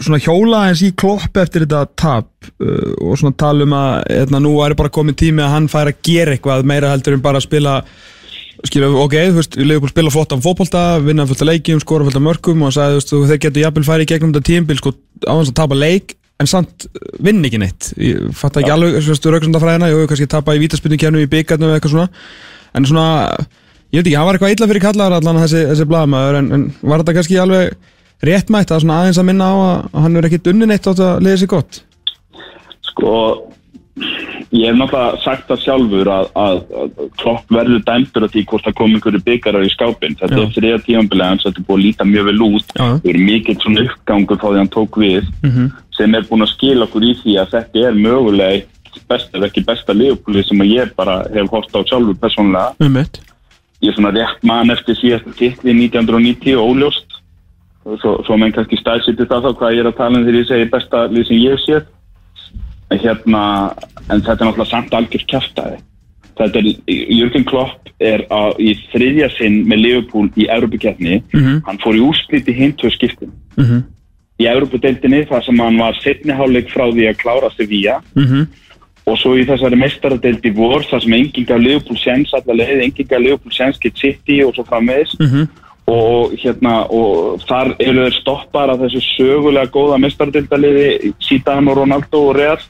svona 0.05 0.21
hjóla 0.21 0.63
eins 0.69 0.81
í 0.85 0.91
klopp 0.97 1.37
eftir 1.41 1.65
þetta 1.65 1.83
tap 1.99 2.49
uh, 2.61 2.93
og 3.01 3.19
svona 3.19 3.37
tala 3.37 3.67
um 3.67 3.75
að 3.77 3.91
hérna, 4.09 4.41
nú 4.43 4.55
er 4.65 4.75
bara 4.79 4.93
komin 4.93 5.17
tími 5.17 5.43
að 5.45 5.53
hann 5.55 5.69
fær 5.71 5.91
að 5.91 6.01
gera 6.05 6.35
eitthvað 6.35 6.65
meira 6.67 6.91
heldur 6.93 7.17
en 7.17 7.23
bara 7.23 7.41
að 7.41 7.47
spila 7.47 7.75
skilja, 8.67 8.89
ok, 9.01 9.15
þú 9.31 9.37
veist, 9.39 9.55
leiðum 9.57 9.89
spila 9.89 10.13
flottan 10.13 10.41
fótbolta, 10.43 10.81
vinna 11.01 11.25
fullt 11.29 11.41
af 11.41 11.49
leikjum, 11.49 11.79
skora 11.81 12.05
fullt 12.05 12.19
af 12.19 12.25
mörkum 12.25 12.65
og 12.67 12.73
sagði, 12.75 12.99
þú 13.09 13.21
veist, 13.21 13.31
þeir 13.31 13.43
getur 13.45 13.63
jafnvel 13.63 13.85
farið 13.87 14.05
í 14.05 14.11
gegnum 14.11 14.33
þetta 14.35 14.49
tímbil, 14.51 14.77
sko, 14.77 14.93
á 15.25 15.33
hans 15.33 15.49
að 15.49 15.57
tapa 15.57 15.77
leik 15.77 16.13
en 16.41 16.49
samt 16.49 16.85
uh, 16.89 17.07
vinn 17.25 17.41
ekki 17.45 17.61
neitt. 17.61 17.89
Ég 18.01 18.29
fatt 18.37 18.59
ekki 18.61 18.73
alveg, 18.73 18.99
þú 18.99 19.15
veist, 19.15 19.29
rauksandafræðina 19.33 19.89
ég 19.89 19.97
hefur 19.97 20.11
kannski 20.13 20.29
tapa 20.29 20.57
í 20.57 20.61
vítaspinnu 20.61 21.23
í 21.23 21.31
byggarnum 21.31 21.71
eða 21.71 21.79
eitthvað 21.79 21.95
svona, 21.95 22.21
en 22.77 22.89
svona 22.89 23.07
ég 23.91 23.99
veit 23.99 24.05
ekki, 24.05 24.17
hann 24.19 24.29
var 24.29 24.37
eitthvað 24.37 24.55
illa 24.55 24.69
fyrir 24.69 24.85
kallar 24.85 25.17
allan 25.17 25.41
þessi, 25.41 25.65
þessi 25.71 25.89
blaðmaður, 25.89 26.39
en, 26.41 26.51
en 26.55 26.67
var 26.81 27.01
þetta 27.01 27.17
kannski 27.17 27.41
alveg 27.41 27.73
réttmætt 28.23 28.71
að 28.71 28.85
aðeins 28.85 29.17
að 29.21 29.25
minna 29.31 29.47
á 29.49 29.55
að, 29.55 29.87
hann 30.03 30.15
er 30.19 30.27
ekki 30.29 30.41
dunni 30.45 30.65
neitt 30.69 30.87
átt 30.87 30.99
að 30.99 31.21
liða 31.25 31.41
sér 31.41 31.51
gott 31.55 31.81
Sko, 32.91 33.13
ég 34.51 34.67
hef 34.67 34.75
náttúrulega 34.77 35.21
sagt 35.23 35.47
það 35.47 35.61
sjálfur 35.63 36.09
að, 36.11 36.25
að, 36.35 36.57
að 36.81 37.05
klopp 37.21 37.53
verður 37.55 37.83
dæmdur 37.87 38.25
að 38.27 38.33
því 38.35 38.43
hvort 38.49 38.65
það 38.67 38.75
kom 38.79 38.95
einhverju 38.97 39.21
byggarar 39.27 39.63
í 39.67 39.71
skápin. 39.71 40.17
Þetta 40.19 40.39
Já. 40.39 40.41
er 40.43 40.51
þriða 40.57 40.81
tímanbili 40.87 41.23
hans, 41.27 41.45
þetta 41.45 41.61
er 41.61 41.67
búið 41.69 41.77
að 41.79 41.85
líta 41.85 42.07
mjög 42.09 42.27
vel 42.29 42.43
út. 42.47 42.73
Já. 42.75 42.83
Það 42.89 43.07
er 43.13 43.19
mikill 43.29 43.57
svona 43.63 43.85
uppgangur 43.87 44.41
þá 44.41 44.47
því 44.49 44.59
hann 44.61 44.73
tók 44.75 44.99
við 45.03 45.29
Mhm. 45.47 45.71
sem 45.97 46.15
er 46.15 46.27
búin 46.29 46.45
að 46.45 46.51
skila 46.55 46.85
okkur 46.87 47.07
í 47.07 47.13
því 47.21 47.37
að 47.41 47.51
þetta 47.55 47.85
er 47.87 47.93
mögulega 47.93 48.51
eitt 48.59 49.01
besta, 49.07 49.37
ef 49.37 49.43
ekki 49.47 49.65
besta 49.65 49.93
liðupúli 49.93 50.43
sem 50.47 50.57
ég 50.67 50.95
bara 50.95 51.21
hef 51.33 51.49
hórt 51.51 51.71
á 51.71 51.79
sjálfur 51.87 52.19
persónulega. 52.19 52.73
um 52.79 52.93
mitt 52.93 53.21
Ég 53.81 53.89
er 53.89 53.95
svona 53.97 54.11
rétt 54.13 54.43
mann 54.43 54.69
eftir 54.69 54.93
síðasta 54.95 55.31
titli 55.33 55.73
1990 55.73 56.53
og 56.59 56.75
óljóst. 56.75 57.07
Svo, 57.81 58.19
svo 58.25 58.37
menn 58.37 58.53
kannski 58.53 58.77
stæðsýtti 58.77 59.25
það 59.25 59.47
þá 59.47 59.53
hvað 59.57 59.73
ég 59.73 59.79
er 59.81 59.89
að 59.89 59.97
tala 59.97 60.19
um 60.19 60.25
þegar 60.25 60.37
ég 60.37 60.49
segi 60.49 60.69
besta 60.69 60.99
lið 61.09 61.27
sem 61.27 61.39
ég 61.41 61.61
séð. 61.63 61.87
En 62.91 62.99
hérna, 62.99 63.43
en 64.11 64.21
þetta 64.21 64.35
er 64.37 64.49
náttúrulega 64.49 64.69
samt 64.69 64.93
algjör 64.93 65.23
kæftæði. 65.31 65.79
Þetta 66.37 66.59
er, 66.61 66.67
Jürgen 67.17 67.45
Klopp 67.47 67.89
er 68.01 68.25
á, 68.29 68.53
í 68.61 68.75
þriðja 68.91 69.31
sinn 69.37 69.63
með 69.69 69.81
Liverpool 69.85 70.29
í 70.37 70.47
Európa-kjarni. 70.49 71.23
Mhm. 71.33 71.61
Hann 71.65 71.81
fór 71.81 71.97
í 71.97 72.03
úrslit 72.05 72.49
í 72.49 72.55
hinn 72.55 72.73
tvö 72.77 72.91
skiptin. 72.93 73.31
Mhm. 73.57 73.83
Í 74.41 74.45
Európa-deildinni 74.49 75.27
þar 75.29 75.45
sem 75.45 75.57
hann 75.57 75.77
var 75.77 75.97
setni 76.01 76.33
hálfleik 76.33 76.69
frá 76.69 76.85
því 76.91 77.09
að 77.09 77.17
klára 77.17 77.49
Sevilla 77.55 78.01
Mhm. 78.15 78.47
og 79.07 79.17
svo 79.17 79.35
í 79.37 79.45
þessari 79.45 79.77
mestaradeild 79.77 80.41
í 80.41 80.53
vor 80.53 80.81
þar 80.81 81.01
sem 81.01 81.13
enginn 81.13 81.45
gaf 81.45 81.59
Liverpool 81.59 81.97
sens 81.97 82.31
allavega, 82.33 82.83
enginn 82.83 83.07
gaf 83.07 83.19
Liverpool 83.19 83.51
sens 83.51 83.77
get 83.79 83.97
City 83.97 84.41
og 84.43 84.53
svo 84.53 84.65
framvegis 84.65 85.17
Mhm. 85.19 85.49
Og 85.89 86.35
hérna 86.39 86.75
og 86.93 87.41
þar 87.47 87.73
eru 87.79 88.05
þeir 88.05 88.17
stoppar 88.19 88.71
af 88.73 88.83
þessu 88.83 89.01
sögulega 89.07 89.71
góða 89.73 89.99
mestaradildaliði 90.03 91.13
Zidane 91.23 91.71
og 91.71 91.81
Ronaldo 91.81 92.25
og 92.29 92.37
Real. 92.37 92.61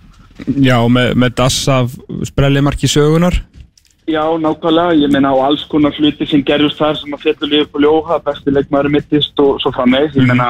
Já, 0.58 0.77
með, 0.89 1.13
með 1.22 1.34
dass 1.38 1.58
af 1.70 1.96
sprellimarki 2.25 2.89
sögunar 2.89 3.41
Já, 4.10 4.24
nákvæmlega, 4.38 4.96
ég 4.98 5.12
meina 5.13 5.30
á 5.30 5.38
alls 5.46 5.62
konar 5.70 5.94
hluti 5.94 6.25
sem 6.25 6.41
gerjust 6.44 6.80
þar 6.80 6.98
sem 6.98 7.13
að 7.13 7.22
fjallu 7.22 7.50
Liverpool 7.51 7.86
jóha, 7.86 8.18
besti 8.25 8.51
leikmaður 8.51 8.89
mittist 8.96 9.39
og 9.39 9.60
svo 9.62 9.72
framvegis, 9.75 10.18
ég 10.18 10.25
meina 10.25 10.48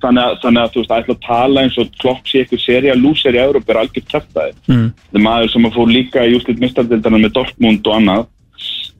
þannig 0.00 0.22
að, 0.22 0.38
þannig 0.42 0.62
að 0.62 0.72
þú 0.72 0.80
veist, 0.80 0.94
ætla 0.96 1.14
að 1.14 1.26
tala 1.26 1.64
eins 1.66 1.76
og 1.78 1.92
klopp 2.00 2.30
sé 2.30 2.42
ykkur 2.46 2.62
seri 2.62 2.90
að 2.90 3.02
lúser 3.04 3.36
í 3.36 3.42
Európa 3.42 3.74
er 3.74 3.80
algjört 3.82 4.08
kæftæði 4.14 4.56
mm. 4.72 4.88
þetta 5.04 5.20
er 5.20 5.26
maður 5.28 5.52
sem 5.52 5.68
að 5.68 5.76
fór 5.76 5.92
líka 5.92 6.24
í 6.24 6.34
úslit 6.38 6.64
mistardildana 6.64 7.20
með 7.20 7.34
Dortmund 7.36 7.92
og 7.92 7.98
annað. 7.98 8.26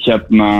Hérna 0.02 0.50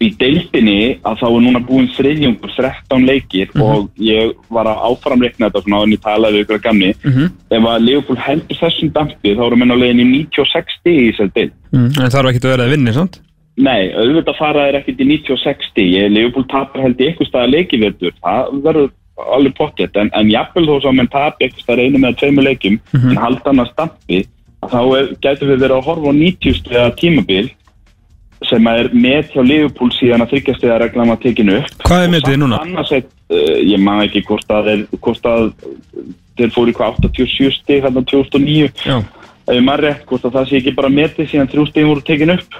í 0.00 0.08
deildinni 0.18 0.98
að 1.02 1.16
þá 1.20 1.26
er 1.28 1.40
núna 1.44 1.60
búin 1.66 1.88
þriðjungur 1.96 2.52
13 2.54 3.06
leikir 3.08 3.48
og 3.58 3.88
ég 3.98 4.32
var 4.54 4.68
að 4.70 4.82
áframreikna 4.90 5.48
þetta 5.48 5.62
svona 5.64 5.80
á 5.80 5.84
henni 5.84 5.98
talaði 6.04 6.36
við 6.38 6.44
ykkur 6.44 6.58
að 6.58 6.66
gamni 6.68 6.90
Mhm. 7.04 7.24
ef 7.50 7.64
að 7.72 7.84
Leopold 7.88 8.18
heldur 8.18 8.60
þessum 8.60 8.92
dampi 8.92 9.34
þá 9.34 9.42
erum 9.46 9.64
við 9.64 9.74
á 9.74 9.82
leiðin 9.82 10.02
í 10.04 10.08
96 10.28 10.76
stig 10.78 10.98
í 10.98 11.08
þessari 11.12 11.34
deild. 11.34 11.52
Mm. 11.72 11.90
En 11.98 12.12
þarf 12.14 12.30
ekki 12.30 12.44
að 12.44 12.52
vera 12.54 12.64
að 12.68 12.70
vinni, 12.76 12.92
sant? 12.94 13.20
Nei, 13.58 13.90
auðvitað 13.90 14.38
fara 14.38 14.66
þeir 14.68 14.78
ekkert 14.78 15.00
í 15.02 15.06
96 15.08 15.68
stig. 15.72 15.88
Ég 15.98 16.12
Leopold 16.14 16.48
tapar 16.48 16.82
held 16.82 17.00
í 17.00 17.08
eitthvað 17.08 17.28
staða 17.28 17.52
leikivöldur 17.56 18.12
það 18.22 18.62
verður 18.62 18.90
alveg 19.18 19.54
pottet 19.58 19.96
en, 19.98 20.10
en 20.14 20.30
jafnvel 20.30 20.66
þó 20.68 20.82
sem 20.82 20.94
mann 20.94 21.08
tapi 21.10 21.44
eitthvað 21.48 21.64
staða 21.64 21.82
einu 21.88 21.98
með 21.98 22.18
tveimur 22.20 22.44
leikum 22.46 22.76
en 22.94 23.16
halda 23.18 23.50
hann 23.50 23.62
að 23.64 23.72
stampi 23.72 24.20
þá 24.62 24.78
er, 24.98 25.08
gætum 25.22 25.48
við 25.50 25.58
verið 25.64 25.74
að 25.74 25.86
horfa 25.88 26.06
á 26.06 26.14
90 26.14 26.54
stiga 26.60 26.84
tímabil 26.94 27.50
sem 28.46 28.66
er 28.70 28.88
með 28.94 29.32
hjá 29.34 29.42
Liverpool 29.42 29.90
síðan 29.96 30.22
að 30.24 30.34
þryggjast 30.34 30.64
eða 30.66 30.80
reglan 30.84 31.10
var 31.10 31.20
tekinu 31.22 31.58
upp. 31.58 31.76
Hvað 31.84 32.04
er 32.04 32.12
metið 32.14 32.40
núna? 32.42 32.60
er, 32.94 33.06
uh, 33.34 33.54
ég 33.66 33.82
man 33.82 34.02
ekki 34.04 34.22
hvort 34.28 34.54
að 34.54 34.70
þeir, 34.70 34.84
að 35.32 35.52
í 36.70 36.74
hvað 36.76 37.00
87 37.08 37.50
stig 37.56 37.82
hérna 37.82 38.04
2009 38.06 38.70
Já. 38.84 38.98
Ef 39.48 39.56
ég 39.56 39.64
maður 39.64 39.86
rétt 39.86 40.04
hvort 40.08 40.26
að 40.28 40.34
það 40.36 40.48
sé 40.48 40.58
ekki 40.58 40.74
bara 40.76 40.92
metið 40.92 41.30
síðan 41.30 41.48
þrjú 41.48 41.62
stig 41.70 41.86
voru 41.88 42.04
tekin 42.04 42.34
upp. 42.34 42.56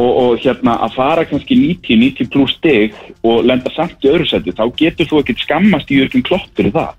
Og, 0.00 0.10
og 0.22 0.36
hérna 0.40 0.76
að 0.86 0.94
fara 0.96 1.26
kannski 1.28 1.56
90, 1.58 1.98
90 2.00 2.30
pluss 2.32 2.54
stig 2.56 2.94
og 3.26 3.42
lenda 3.44 3.72
samt 3.74 4.06
í 4.06 4.08
öðru 4.08 4.28
seti 4.30 4.54
þá 4.56 4.62
getur 4.78 5.10
þú 5.10 5.20
ekkert 5.20 5.42
skammast 5.42 5.90
í 5.90 5.98
Jörgjum 5.98 6.24
Klopp 6.24 6.46
fyrir 6.56 6.72
það. 6.76 6.94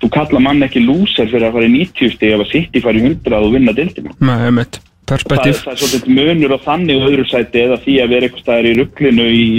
Þú 0.00 0.12
kalla 0.14 0.42
mann 0.46 0.64
ekki 0.64 0.84
lúser 0.84 1.28
fyrir 1.28 1.48
að 1.50 1.58
fara 1.58 1.68
í 1.68 1.74
90 1.74 2.14
stig 2.14 2.36
ef 2.36 2.44
að 2.46 2.52
sitt 2.52 2.78
í 2.78 2.84
fara 2.84 3.00
í 3.00 3.04
100 3.10 3.40
og 3.42 3.56
vinna 3.56 3.74
dildina 3.76 4.14
Nei, 4.22 4.38
um 4.46 4.62
mitt 5.06 5.26
það, 5.30 5.42
það 5.62 5.72
er 5.72 5.80
svolítið 5.80 6.14
munur 6.18 6.54
á 6.56 6.58
þannig 6.66 7.02
öðru 7.08 7.26
sæti 7.30 7.64
eða 7.66 7.80
því 7.84 7.96
að 8.02 8.14
vera 8.14 8.26
eitthvað 8.28 8.44
staðar 8.46 8.70
í 8.70 8.76
rugglinu 8.80 9.26
í 9.30 9.50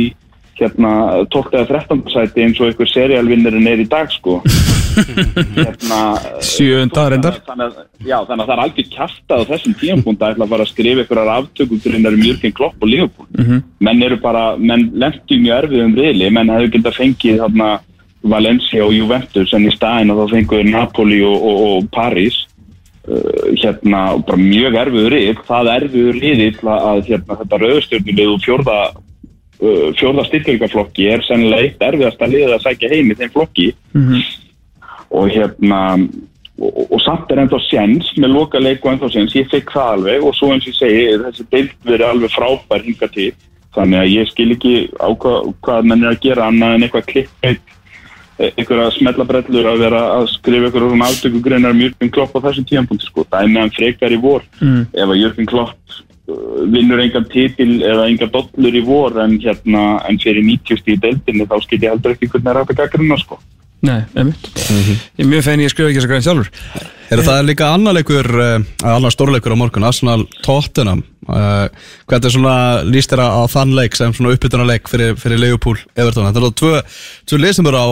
hérna 0.57 0.91
12. 1.29 1.51
eða 1.53 1.67
13. 1.69 1.99
sæti 2.09 2.43
eins 2.43 2.59
og 2.59 2.71
einhver 2.71 2.89
serialvinnurinn 2.89 3.67
er 3.69 3.83
í 3.83 3.87
dag 3.91 4.09
sko 4.11 4.39
hérna 5.57 5.99
Sjöunda 6.41 7.03
reyndar 7.13 7.35
þannig 7.45 7.67
að, 7.67 7.83
já, 8.01 8.17
þannig 8.25 8.41
að 8.41 8.47
það 8.47 8.53
er 8.55 8.61
algjör 8.63 8.87
kjafta 8.95 9.37
á 9.37 9.41
þessum 9.51 9.75
tímapunkt 9.77 10.23
að 10.25 10.33
ætla 10.33 10.47
að 10.47 10.53
fara 10.55 10.65
að 10.65 10.71
skrifa 10.71 11.03
einhverjar 11.03 11.31
aftökugrinnar 11.35 12.17
um 12.17 12.25
Jürgen 12.25 12.55
Klopp 12.57 12.81
og 12.81 12.89
Liverpool 12.91 13.27
Mhm. 13.37 13.61
menn 13.85 14.01
eru 14.03 14.17
bara, 14.17 14.57
menn 14.57 14.89
lendu 14.97 15.37
mjög 15.37 15.59
erfiðum 15.67 15.93
riðli, 15.99 16.31
menn 16.33 16.49
hefur 16.49 16.71
getað 16.73 16.97
fengið 16.97 17.37
þarna 17.43 17.69
Valencia 18.23 18.83
og 18.83 18.93
Juventus 18.97 19.53
en 19.53 19.67
í 19.69 19.71
staðin 19.75 20.11
að 20.11 20.23
þá 20.23 20.31
fenguður 20.33 20.71
Napoli 20.71 21.21
og, 21.23 21.37
og, 21.37 21.61
og 21.77 21.91
Paris 21.93 22.39
hérna 23.07 24.01
bara 24.27 24.39
mjög 24.41 24.77
erfiður 24.83 25.13
rið. 25.15 25.43
Það 25.47 25.73
erfiður 25.73 26.21
riðill 26.21 26.71
að 26.73 27.03
hérna, 27.07 27.37
þetta 27.41 27.61
rauðstjörnulið 27.63 28.31
og 28.33 28.41
fjórða 28.43 28.79
uh, 28.91 29.89
fjórða 29.99 30.25
styrkjöngaflokki 30.27 31.11
er 31.13 31.25
sennilega 31.27 31.67
eitt 31.67 31.85
erfiðasta 31.89 32.31
liðið 32.31 32.55
að 32.57 32.65
sækja 32.65 32.93
heim 32.95 33.13
í 33.13 33.19
þeim 33.21 33.35
flokki. 33.35 33.69
Mhm. 33.95 34.25
og 35.07 35.29
hérna 35.31 35.81
og, 36.59 36.79
og 36.91 36.99
samt 36.99 37.31
er 37.31 37.39
ennþá 37.43 37.59
séns 37.67 38.09
með 38.19 38.33
loka 38.33 38.59
leik 38.59 38.83
og 38.83 38.91
ennþá 38.91 39.09
séns, 39.13 39.35
ég 39.37 39.47
fikk 39.51 39.71
það 39.71 39.91
alveg 39.93 40.25
og 40.25 40.35
svo 40.35 40.49
eins 40.51 40.65
og 40.65 40.73
ég 40.73 40.79
segi, 40.81 41.05
þessi 41.23 41.45
deild 41.53 41.75
verið 41.87 42.07
alveg 42.09 42.33
frábær 42.33 42.83
hinga 42.83 43.09
til, 43.13 43.29
þannig 43.77 44.01
að 44.01 44.11
ég 44.11 44.31
skil 44.31 44.49
ekki 44.57 44.73
á 44.99 45.07
hvað, 45.13 45.51
hvað 45.63 45.89
menn 45.91 46.03
er 46.03 46.11
að 46.11 46.23
gera 46.25 46.49
annað 46.51 46.75
en 46.75 46.87
eitthvað 46.87 47.09
klipp 47.13 47.47
einhverja 48.37 48.89
smellabrellur 48.97 49.69
að 49.71 49.83
vera 49.85 50.01
að 50.17 50.27
skrifa 50.35 50.69
einhverjum 50.69 50.93
svona 50.93 51.09
aftökugreinar 51.11 51.75
um 51.75 51.81
Jürgen 51.81 52.13
Klopp 52.13 52.37
á 52.37 52.39
þessum 52.45 52.67
tíðanpunkti 52.69 53.09
sko, 53.09 53.25
það 53.31 53.43
er 53.43 53.53
meðan 53.55 53.75
frekar 53.77 54.13
í 54.13 54.21
vor. 54.21 54.45
Mm. 54.61 54.83
ef 54.93 55.07
að 55.07 55.21
Jürgen 55.23 55.49
Klopp 55.49 55.97
uh, 55.97 56.63
vinnur 56.73 57.03
engan 57.03 57.29
titil 57.33 57.71
eða 57.81 58.07
engan 58.11 58.33
dollur 58.33 58.77
í 58.77 58.85
vor 58.85 59.17
en 59.23 59.37
hérna 59.41 59.85
en 60.07 60.21
fyrir 60.21 60.45
90 60.45 60.93
í 60.93 60.99
deildinni 61.05 61.49
þá 61.49 61.57
skil 61.65 61.81
ég 61.81 61.93
heldur 61.95 62.13
ekki 62.15 62.29
hvernig 62.33 62.53
er 62.53 62.61
hægt 62.61 62.75
að 62.75 62.83
gaggrina 62.83 63.19
sko 63.21 63.41
Nei, 63.85 63.99
um 64.17 64.31
mitt 64.31 64.47
Ég 64.57 65.21
er 65.21 65.27
mjög 65.29 65.43
fein 65.45 65.61
ég 65.61 65.69
skrifa 65.69 65.91
ekki 65.91 65.99
þess 65.99 66.07
að 66.07 66.13
grein 66.13 66.23
sjálfur. 66.25 66.47
Er 67.13 67.21
það 67.23 67.43
líka 67.47 67.67
annar 67.71 67.93
leikur, 67.95 68.27
uh, 68.27 68.63
annar 68.83 69.13
stórleikur 69.13 69.53
á 69.53 69.57
morgun, 69.59 69.85
Arsenal 69.87 70.25
Tottenham. 70.43 71.03
Uh, 71.27 71.67
Hvernig 72.09 72.27
er 72.27 72.33
svona 72.33 72.55
líst 72.87 73.13
þér 73.13 73.21
á 73.23 73.45
þann 73.51 73.75
leik 73.77 73.95
sem 73.95 74.15
svona 74.15 74.33
uppbytunarleik 74.35 74.89
fyrir, 74.89 75.13
fyrir 75.19 75.39
Leopold 75.39 75.85
Everton? 75.95 76.25
Þetta 76.27 76.41
er 76.41 76.47
það 76.47 76.57
tvö, 76.63 76.81
tvö 77.29 77.39
lið 77.43 77.55
sem 77.59 77.69
eru 77.69 77.83
á 77.85 77.87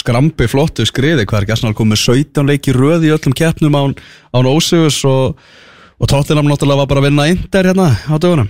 skrambi 0.00 0.48
flottu 0.48 0.86
skriði. 0.88 1.26
Hvað 1.26 1.40
er 1.40 1.48
ekki 1.48 1.56
Arsenal 1.58 1.76
komið 1.76 2.02
17 2.06 2.48
leik 2.48 2.70
í 2.70 2.76
röð 2.78 3.08
í 3.08 3.12
öllum 3.16 3.36
keppnum 3.36 3.76
án, 3.76 3.98
án 4.32 4.48
ósugus 4.48 5.02
og, 5.08 5.36
og 5.98 6.10
Tottenham 6.14 6.48
náttúrulega 6.48 6.84
var 6.84 6.90
bara 6.94 7.04
að 7.04 7.10
vinna 7.10 7.28
Inter 7.34 7.72
hérna 7.72 7.90
á 8.06 8.16
dögunum? 8.16 8.48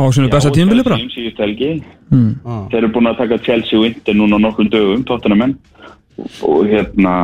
Á 0.00 0.02
svona 0.08 0.32
besta 0.32 0.50
tímabili 0.54 0.82
bara 0.86 0.96
Chelsea 0.96 1.10
um 1.10 1.16
síðustu 1.18 1.44
helgi. 1.44 1.72
mm. 2.08 2.30
Þeir 2.72 2.78
eru 2.80 2.94
búin 2.94 3.10
að 3.10 3.18
taka 3.20 3.38
Chelsea 3.44 3.78
og 3.78 3.90
Inter 3.90 4.16
núna 4.16 4.40
á 4.40 4.44
nokkrum 4.48 4.70
dögum, 4.72 5.02
tóttunamenn 5.04 5.52
og, 5.52 5.79
og 6.46 6.64
hérna 6.70 7.16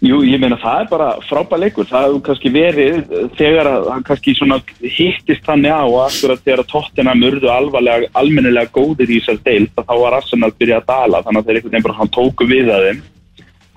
Jú, 0.00 0.22
ég 0.24 0.40
meina 0.40 0.56
það 0.56 0.78
er 0.80 0.86
bara 0.88 1.06
frábær 1.28 1.60
leikur. 1.60 1.84
Það 1.84 2.04
hefur 2.06 2.20
kannski 2.24 2.50
verið 2.54 3.00
þegar 3.36 3.68
að 3.68 3.88
hann 3.92 4.04
kannski 4.08 4.32
svona 4.38 4.56
hittist 4.80 5.44
þannig 5.44 5.74
á 5.76 5.84
að 5.84 5.96
akkurat 6.06 6.44
þegar 6.46 6.62
að 6.62 6.70
tóttunamenn 6.70 7.26
urðu 7.28 7.50
alvarlega, 7.52 8.08
almennilega 8.16 8.72
góðir 8.72 9.12
í 9.12 9.18
þessar 9.20 9.42
deild 9.44 9.74
þá 9.76 9.92
var 10.00 10.16
Arsenal 10.16 10.50
byrjað 10.56 10.80
að 10.80 10.88
dala. 10.88 11.20
Þannig 11.26 11.42
að 11.42 11.50
þeir 11.50 11.58
einhvern 11.58 11.74
veginn 11.74 11.86
bara 11.90 11.98
hann 11.98 12.12
tóku 12.16 12.48
við 12.48 12.72
að 12.72 12.86
þeim. 12.86 13.02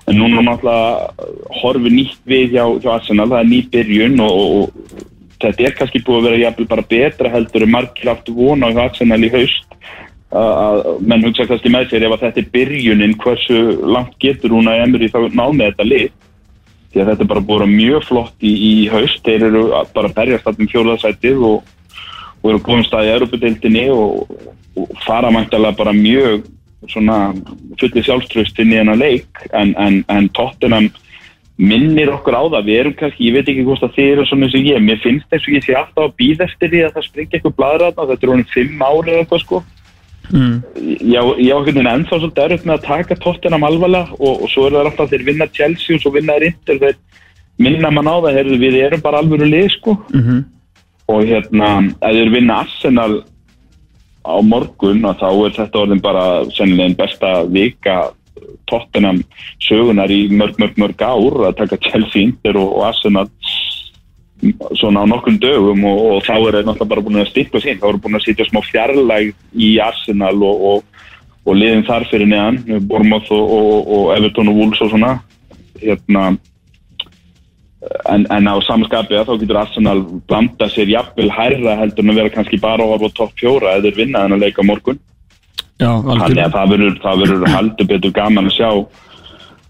En 0.04 0.18
núna 0.20 0.46
náttúrulega 0.48 1.28
horfi 1.60 1.92
nýtt 1.92 2.24
við 2.32 2.56
hjá, 2.56 2.64
hjá 2.80 2.90
Arsenal, 2.94 3.28
það 3.28 3.42
er 3.42 3.50
ný 3.52 3.60
byrjun 3.76 4.24
og, 4.24 4.40
og, 4.40 4.96
og 4.96 5.44
þetta 5.44 5.68
er 5.68 5.76
kannski 5.76 6.04
búið 6.06 6.22
að 6.22 6.28
vera 6.30 6.42
jafnvel 6.46 6.70
bara 6.72 6.88
betra 6.88 7.34
heldur 7.36 7.68
en 7.68 7.74
margir 7.76 8.12
áttu 8.14 8.32
vona 8.36 8.72
á 8.72 8.88
Arsenal 8.88 9.20
í 9.20 9.32
haust 9.36 9.76
að 10.34 10.52
að 10.64 10.80
menn 11.06 11.24
hugsa 11.28 11.46
kannski 11.48 11.70
með 11.72 11.90
sér 11.90 12.06
ef 12.06 12.14
að 12.16 12.24
þetta 12.26 12.42
er 12.42 12.50
byrjunin 12.54 13.16
hversu 13.22 13.60
langt 13.94 14.16
getur 14.22 14.54
hún 14.54 14.70
að 14.70 14.82
Emery 14.84 15.10
þá 15.12 15.20
ná 15.30 15.44
með 15.50 15.70
þetta 15.70 15.86
lið? 15.90 16.08
Því 16.90 17.02
að 17.02 17.10
þetta 17.10 17.24
er 17.24 17.30
bara 17.30 17.42
að 17.42 17.52
vera 17.52 17.68
mjög 17.70 18.08
flott 18.08 18.46
í, 18.46 18.52
í 18.54 18.72
haust. 18.90 19.22
Þeir 19.26 19.46
eru 19.50 19.62
að 19.78 19.94
bara 19.94 20.10
að 20.10 20.18
berjast 20.18 20.50
allum 20.50 20.70
fjóðarsætið 20.72 21.46
og, 21.50 21.70
og 22.42 22.50
eru 22.50 22.64
komið 22.66 22.88
stað 22.88 23.08
í 23.08 23.14
Europadeildinni 23.14 23.86
og, 23.94 24.42
og 24.78 24.98
fara 25.06 25.32
mæntalega 25.34 25.78
bara 25.78 25.94
mjög 25.96 26.44
svona 26.90 27.18
fullið 27.80 28.06
sjálfströst 28.10 28.60
inn 28.62 28.74
í 28.74 28.78
hennar 28.78 29.00
leik. 29.00 29.46
En, 29.50 29.74
en, 29.80 30.02
en 30.12 30.30
Tottenham 30.36 30.90
minnir 31.54 32.10
okkur 32.10 32.34
á 32.34 32.42
það, 32.50 32.66
við 32.66 32.80
erum 32.80 32.94
kannski, 32.98 33.28
ég 33.28 33.36
veit 33.36 33.50
ekki 33.50 33.62
hvort 33.66 33.84
að 33.86 33.94
þið 33.94 34.08
eru 34.10 34.26
svona 34.26 34.48
eins 34.48 34.56
og 34.58 34.66
ég, 34.66 34.80
mér 34.82 34.98
finnst 35.02 35.34
eins 35.34 35.44
og 35.46 35.54
ég 35.54 35.62
sé 35.62 35.76
alltaf 35.78 36.08
að 36.08 36.16
býða 36.18 36.48
eftir 36.48 36.72
því 36.72 36.80
að 36.82 36.96
það 36.96 37.06
springi 37.06 37.38
eitthvað 37.38 37.54
bladraðna, 37.60 38.06
þetta 38.10 38.26
er 38.26 38.32
honum 38.32 38.48
fimm 38.50 38.82
ári 38.82 39.12
eða 39.12 39.22
eitthvað 39.22 39.42
sko 39.44 39.60
Mm. 40.32 40.62
Já, 41.04 41.20
ég 41.38 41.66
veginn 41.66 41.86
ennþá 41.90 42.16
svolítið 42.18 42.44
erfitt 42.46 42.64
með 42.68 42.78
að 42.78 42.86
taka 42.86 43.16
tóttinam 43.20 43.66
alvarlega 43.68 44.16
og, 44.18 44.42
og 44.42 44.48
svo 44.50 44.64
er 44.66 44.72
það 44.78 44.88
alltaf 44.88 45.10
þeir 45.12 45.26
vinna 45.28 45.46
Chelsea 45.52 45.96
og 45.96 46.02
svo 46.02 46.14
vinna 46.14 46.38
þeir 46.38 46.46
Inter 46.48 46.80
þeir, 46.80 46.96
minna 47.58 47.90
mann 47.92 48.08
á 48.08 48.16
það, 48.24 48.38
heyrðu, 48.38 48.58
við 48.62 48.78
erum 48.86 49.04
bara 49.04 49.20
alvöru 49.20 49.46
lið 49.50 49.68
sko 49.76 49.98
Mhm. 50.14 50.44
og 51.12 51.24
hérna, 51.28 51.70
ef 52.00 52.16
þeir 52.16 52.32
vinna 52.32 52.60
Arsenal 52.64 53.22
á 54.24 54.34
morgun 54.40 55.04
og 55.04 55.18
þá 55.20 55.28
er 55.44 55.56
þetta 55.60 55.82
orðin 55.84 56.00
bara 56.02 56.24
sennilega 56.56 56.88
einn 56.88 56.96
besta 56.96 57.32
vika 57.44 57.98
Tottenham 58.66 59.20
sögunar 59.60 60.08
í 60.10 60.28
mörg, 60.32 60.56
mörg, 60.58 60.74
mörg 60.80 61.02
ár 61.04 61.44
að 61.50 61.56
taka 61.60 61.76
Chelsea, 61.84 62.22
Inter 62.22 62.56
og, 62.56 62.72
og 62.78 62.86
Arsenal 62.88 63.28
svona 64.78 65.04
á 65.04 65.10
nokkrum 65.10 65.36
dögum 65.40 65.84
og, 65.88 66.00
og 66.14 66.24
þá 66.26 66.34
er 66.36 66.56
þeir 66.58 66.66
náttúrulega 66.68 66.90
bara 66.90 67.04
búin 67.04 67.20
að 67.22 67.30
stippa 67.30 67.60
sín, 67.62 67.78
þá 67.80 67.86
eru 67.90 68.00
búin 68.04 68.18
að 68.18 68.26
sitja 68.26 68.46
smá 68.48 68.60
fjarlæg 68.66 69.30
í 69.54 69.70
Arsenal 69.82 70.34
og, 70.38 70.64
og, 70.70 71.06
og 71.44 71.58
liðin 71.58 71.86
þar 71.88 72.08
fyrir 72.10 72.30
neðan, 72.30 72.60
Bournemouth 72.88 73.30
og, 73.34 73.54
og, 73.58 73.94
og 73.96 74.10
Everton 74.16 74.50
og 74.52 74.60
Wolves 74.60 74.82
og 74.84 74.92
svona. 74.92 75.14
Hérna 75.80 76.26
en, 78.08 78.26
en 78.32 78.48
á 78.48 78.54
samanskapið 78.64 79.24
þá 79.28 79.34
getur 79.40 79.60
Arsenal 79.60 80.04
blanda 80.28 80.68
sér 80.72 80.92
jafnvel 80.92 81.30
hærra 81.32 81.78
heldur 81.80 82.04
en 82.04 82.14
að 82.14 82.20
vera 82.22 82.34
kannski 82.36 82.60
bara 82.60 82.86
á 82.86 82.96
topp 83.16 83.34
fjóra 83.40 83.74
eða 83.74 83.88
þeir 83.88 84.00
vinna 84.02 84.24
þennan 84.24 84.44
leik 84.44 84.60
á 84.60 84.64
morgun. 84.64 85.00
Já, 85.82 85.90
þannig 85.90 86.38
að 86.38 86.54
það 86.54 86.70
verður, 86.70 86.96
það 87.02 87.50
haldur 87.50 87.90
betur 87.90 88.14
gaman 88.14 88.48
að 88.48 88.56
sjá 88.60 88.70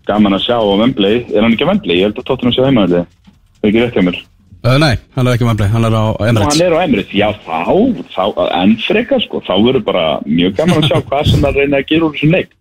gaman 0.04 0.36
að 0.36 0.44
sjá 0.44 0.58
á 0.60 0.76
Wembley. 0.76 1.24
Er 1.32 1.42
hann 1.42 1.56
ekki 1.56 1.64
á 1.64 1.70
Wembley? 1.72 1.98
Ég 2.02 2.10
held 2.10 2.20
að 2.20 2.28
tóttunum 2.28 2.54
sé 2.54 2.66
heima 2.66 2.84
þetta 2.84 3.06
er 3.64 3.70
ekki 3.70 3.80
rétt 3.80 3.96
hjá 3.96 4.04
mér 4.04 4.22
Uh, 4.64 4.78
nei, 4.80 4.94
hann 5.12 5.28
er 5.28 5.36
ekki 5.36 5.44
með 5.44 5.66
hann 5.74 5.84
er 5.84 5.92
á 5.92 6.04
Emirates. 6.24 6.56
hann 6.56 6.62
er 6.64 6.72
á 6.72 6.78
Emirates, 6.86 7.12
já 7.12 7.26
þá, 7.44 7.74
þá 8.14 8.22
enn 8.62 8.70
frekar 8.80 9.20
sko, 9.20 9.42
þá 9.44 9.54
verður 9.60 9.82
bara 9.84 10.04
mjög 10.24 10.54
gaman 10.56 10.78
að 10.80 10.86
sjá 10.88 11.02
hvað 11.10 11.26
sem 11.28 11.44
það 11.44 11.58
reyna 11.60 11.80
að 11.82 11.90
gera 11.90 12.06
úr 12.06 12.14
þessum 12.14 12.32
leik. 12.32 12.54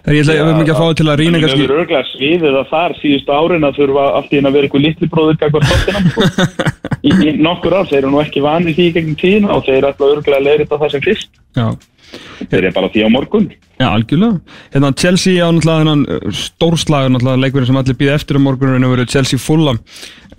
Ég 0.00 0.22
ætla 0.22 0.36
ég 0.38 0.46
vil 0.46 0.54
mikið 0.56 0.72
að 0.72 0.78
fá 0.80 0.96
til 0.96 1.06
að 1.10 1.18
rýna 1.20 1.40
kannski 1.42 1.64
höfum 1.64 1.80
örglega 1.82 2.06
sviðið 2.08 2.54
að 2.60 2.70
þar 2.70 2.94
síðustu 3.00 3.34
árin 3.34 3.66
að 3.66 3.80
þurfa 3.80 4.04
allt 4.20 4.30
í 4.30 4.38
henn 4.38 4.48
að 4.48 4.54
vera 4.56 4.68
eitthvað 4.68 4.84
litli 4.86 5.08
bróður 5.12 5.40
kakvar 5.42 5.66
tóttunum 5.68 6.06
sko. 6.14 6.28
í, 7.08 7.10
í 7.10 7.34
nokkur 7.36 7.76
ár, 7.76 7.90
þeir 7.90 7.98
eru 8.00 8.12
nú 8.14 8.22
ekki 8.22 8.44
vanið 8.46 8.78
því 8.78 8.86
í 8.86 8.94
gegnum 8.94 9.18
tíðina 9.20 9.52
og 9.58 9.66
þeir 9.66 9.88
ætla 9.90 10.12
örglega 10.14 10.38
að 10.38 10.46
leira 10.46 10.64
þetta 10.64 10.80
það 10.84 10.94
sem 10.94 11.04
fyrst. 11.04 11.42
Já, 11.58 11.66
þeir 12.46 12.60
eru 12.62 12.72
bara 12.78 12.92
því 12.94 13.04
á 13.04 13.08
morgun. 13.12 13.50
Já, 13.80 13.86
algjörlega. 13.90 14.56
Hérna, 14.74 14.92
Chelsea 15.02 15.44
á 15.44 15.48
náttúrulega 15.52 15.82
þennan 15.84 16.06
uh, 16.08 16.32
stórslagur 16.36 17.14
náttúrulega 17.14 17.44
leikurinn 17.44 17.68
sem 17.68 17.78
allir 17.80 18.00
býða 18.00 18.16
eftir 18.16 18.40
um 18.40 18.48
morguninu 18.48 18.90
verið 18.94 19.12
Chelsea 19.14 19.40
Fulham. 19.40 19.78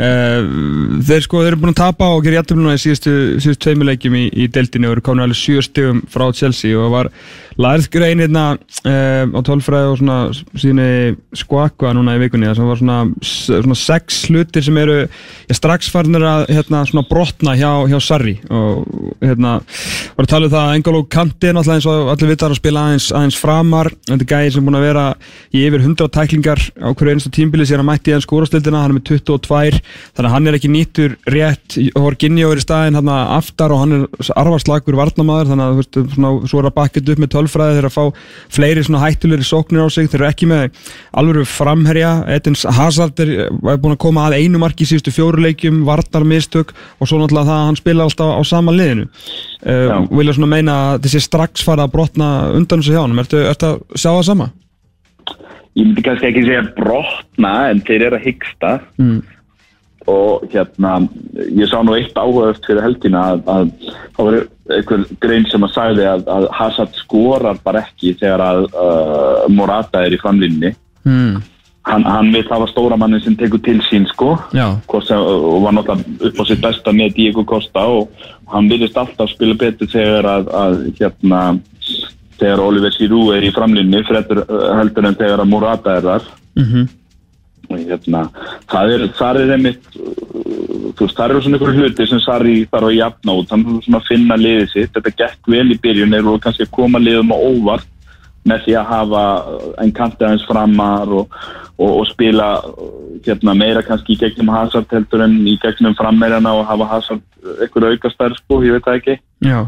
Uh, 0.02 0.98
þeir 1.06 1.26
sko, 1.28 1.44
þeir 1.44 1.52
eru 1.52 1.60
búin 1.62 1.76
að 1.76 1.82
tapa 1.84 2.08
og 2.10 2.24
gera 2.26 2.40
jættum 2.40 2.58
núna 2.58 2.74
í 2.74 2.82
síðustu, 2.82 3.12
síðustu 3.44 3.68
tveimu 3.68 3.86
leikjum 3.86 4.16
í, 4.18 4.24
í 4.34 4.48
deildinu 4.50 4.90
og 4.90 4.96
eru 4.96 5.04
komin 5.06 5.28
alveg 5.28 5.38
sjö 5.38 5.62
stegum 5.62 6.00
frá 6.10 6.24
Chelsea 6.34 6.74
og 6.80 6.96
var 6.96 7.12
lærið 7.60 7.90
grein 7.94 8.24
hérna 8.24 8.46
uh, 8.56 9.26
á 9.28 9.40
tólfræði 9.48 9.92
og 9.92 10.00
svona 10.00 10.20
síðan 10.56 11.18
skvakva 11.36 11.94
núna 11.98 12.16
í 12.18 12.22
vikunni 12.24 12.52
það 12.52 12.72
var 12.72 12.82
svona, 12.82 13.00
svona 13.24 13.80
sex 13.80 14.24
hlutir 14.30 14.66
sem 14.66 14.78
eru 14.82 15.02
já, 15.04 15.56
strax 15.58 15.92
farnir 15.92 16.24
að 16.28 16.46
hérna, 16.52 16.84
brotna 17.10 17.56
hjá, 17.60 17.72
hjá 17.92 18.00
Sarri 18.02 18.38
og 18.50 18.86
hérna 19.22 19.58
var 20.16 20.26
að 20.26 20.32
tala 20.32 20.48
um 20.48 20.54
það 20.54 20.68
að 20.68 20.76
Engolo 20.78 21.02
Kanti 21.12 21.52
náttúrulega 21.52 21.80
eins 21.80 21.88
og 21.90 22.12
allir 22.14 22.32
vitar 22.32 22.54
að 22.54 22.60
spila 22.60 22.86
aðeins, 22.88 23.08
aðeins 23.16 23.38
framar. 23.40 23.90
Þetta 24.08 24.26
er 24.26 24.30
gæði 24.32 24.54
sem 24.56 24.68
búin 24.68 24.78
að 24.80 24.86
vera 24.88 25.06
í 25.52 25.64
yfir 25.68 25.86
100 25.86 26.12
tæklingar 26.16 26.62
á 26.78 26.90
hverju 26.90 27.16
einstu 27.16 27.32
tímbili 27.36 27.68
sér 27.68 27.84
að 27.84 27.90
mætti 27.90 28.12
í 28.12 28.16
enn 28.16 28.26
skórastildina, 28.26 28.84
hann 28.84 28.94
er 28.94 28.98
með 28.98 29.08
22 29.12 29.82
þannig 30.18 30.30
að 30.30 30.36
hann 30.36 30.50
er 30.50 30.58
ekki 30.58 30.72
nýttur 30.72 31.18
rétt. 31.36 31.78
Horginjó 31.98 32.52
er 32.52 32.62
í 32.62 32.66
staðin 32.66 33.00
aftar 33.12 33.76
og 33.76 33.84
hann 33.84 33.98
er 33.98 34.32
arvarslagur 34.40 35.00
varnamaður 35.00 35.52
þannig 35.52 35.66
að 35.66 35.74
þú 35.74 35.82
veist, 35.82 36.02
svona, 36.16 36.34
svo 36.52 36.62
er 36.62 36.70
að 36.70 36.78
bakka 36.78 37.04
upp 37.04 37.24
með 37.24 37.34
tölfræði 37.41 37.80
þeir 37.80 37.89
að 37.89 37.95
fá 37.97 38.23
fleiri 38.56 38.86
svona 38.86 39.04
hættulegri 39.04 39.47
sóknir 39.47 39.84
á 39.84 39.89
sig, 39.91 40.08
þeir 40.12 40.21
eru 40.21 40.30
ekki 40.30 40.49
með 40.51 40.80
alvöru 41.17 41.45
framherja, 41.49 42.13
Edins 42.32 42.63
Hazard 42.77 43.19
er, 43.25 43.34
er 43.51 43.82
búin 43.82 43.97
að 43.97 44.01
koma 44.06 44.30
að 44.30 44.39
einu 44.39 44.62
marki 44.62 44.86
í 44.86 44.91
síðustu 44.91 45.13
fjóruleikjum, 45.17 45.84
vartar 45.89 46.25
mistök 46.27 46.75
og 46.99 47.10
svo 47.10 47.19
náttúrulega 47.19 47.49
það 47.49 47.60
að 47.60 47.67
hann 47.69 47.82
spila 47.82 48.08
alltaf 48.08 48.34
á 48.38 48.41
sama 48.47 48.75
liðinu. 48.75 49.10
Uh, 49.62 50.08
vilja 50.10 50.38
svona 50.38 50.54
meina 50.56 50.80
að 50.93 51.04
þessi 51.06 51.25
strax 51.27 51.65
fara 51.65 51.86
að 51.86 51.93
brotna 51.97 52.32
undan 52.56 52.82
þessu 52.82 52.95
hjá 52.95 53.04
hann, 53.04 53.21
ertu, 53.21 53.43
ertu 53.45 53.73
að 53.73 53.82
sjá 53.93 54.10
það 54.10 54.27
sama? 54.32 54.51
ég 55.77 55.86
myndi 55.88 56.04
kannski 56.04 56.27
ekki 56.32 56.47
segja 56.47 56.63
brotna 56.75 57.54
en 57.71 57.84
þeir 57.88 58.10
eru 58.10 58.19
að 58.19 58.27
hyggsta. 58.30 58.80
Mm. 59.01 59.21
og 60.10 60.47
hérna 60.49 60.95
ég 61.54 61.69
sá 61.69 61.77
nú 61.86 61.93
eitt 61.93 62.15
áhugaðust 62.17 62.65
fyrir 62.65 62.82
helgina 62.82 63.19
að, 63.36 63.43
að 63.54 63.67
það 64.15 64.25
var 64.27 64.38
einhver 64.78 65.06
grein 65.24 65.48
sem 65.52 65.64
að 65.66 65.74
sagði 65.76 66.06
að, 66.10 66.28
að 66.32 66.48
Hazard 66.58 67.00
skorar 67.00 67.60
bara 67.64 67.84
ekki 67.86 68.16
þegar 68.20 68.44
að 68.46 68.68
uh, 68.72 69.48
Morata 69.50 70.06
er 70.06 70.16
í 70.16 70.22
framlínni 70.22 70.76
Mm. 71.02 71.40
hann, 71.90 72.04
hann 72.06 72.28
vil 72.30 72.44
hafa 72.46 72.68
stóra 72.70 72.94
mannin 72.94 73.24
sem 73.24 73.34
tekur 73.34 73.58
til 73.66 73.80
sín 73.88 74.04
sko. 74.06 74.36
Sem, 74.54 75.18
og 75.18 75.64
var 75.64 75.74
náttúrulega 75.74 76.28
upp 76.30 76.38
á 76.38 76.44
sitt 76.46 76.62
besta 76.62 76.94
með 76.94 77.16
Diego 77.16 77.42
Costa 77.44 77.88
og 77.90 78.12
hann 78.54 78.70
vilist 78.70 79.00
alltaf 79.02 79.32
spila 79.34 79.58
betur 79.58 79.90
þegar 79.90 80.28
að, 80.30 80.52
að 80.54 80.76
hérna 81.00 81.40
þegar 82.38 82.62
Oliver 82.68 82.94
Giroud 82.94 83.34
er 83.34 83.48
í 83.50 83.54
framlínni 83.56 84.04
freddur 84.06 84.44
heldur 84.78 85.10
en 85.10 85.18
þegar 85.18 85.42
að 85.42 85.54
Morata 85.56 85.98
er 85.98 86.06
þar. 86.12 86.30
Mhm 86.62 86.90
og 87.76 87.86
hérna, 87.86 88.26
það 88.72 88.94
er, 88.96 89.06
það 89.18 89.40
er 89.42 89.54
einmitt 89.56 89.88
uh, 89.96 90.12
þú 90.92 91.06
veist, 91.06 91.18
það 91.18 91.26
eru 91.26 91.42
svona 91.46 91.60
ykkur 91.60 91.80
hluti 91.80 92.08
sem 92.10 92.22
Sarri 92.24 92.58
þarf 92.72 92.90
að 92.90 92.98
jafna 92.98 93.38
út. 93.40 93.54
Hann 93.54 93.66
þarf 93.68 93.88
svona 93.88 94.02
að 94.02 94.12
finna 94.12 94.38
liðið 94.40 94.70
sitt, 94.74 94.94
þetta 94.98 95.16
gekk 95.24 95.52
vel 95.56 95.66
í 95.72 95.80
byrjun. 95.86 96.16
Eða 96.20 96.38
kannski 96.44 96.68
að 96.68 96.76
koma 96.78 97.02
liðum 97.02 97.34
á 97.34 97.38
óvart 97.38 97.90
með 98.50 98.64
því 98.66 98.78
að 98.80 98.88
hafa 98.90 99.26
einn 99.84 99.92
kantið 99.94 100.28
aðeins 100.28 100.48
framar 100.50 101.12
og, 101.14 101.36
og, 101.78 101.92
og 101.92 102.08
spila 102.10 102.48
uh, 102.66 102.88
hérna, 103.26 103.58
meira 103.58 103.84
kannski 103.86 104.16
í 104.16 104.22
gegnum 104.22 104.50
Hazard 104.54 104.90
heldur 104.94 105.26
en 105.28 105.38
í 105.46 105.58
gegnum 105.62 105.98
frammeirana 106.00 106.56
og 106.58 106.66
hafa 106.70 106.90
Hazard 106.96 107.62
ykkur 107.66 107.92
aukastær 107.92 108.34
sko, 108.38 108.64
ég 108.66 108.78
veit 108.78 108.88
það 108.88 109.00
ekki. 109.02 109.20
Já, 109.46 109.60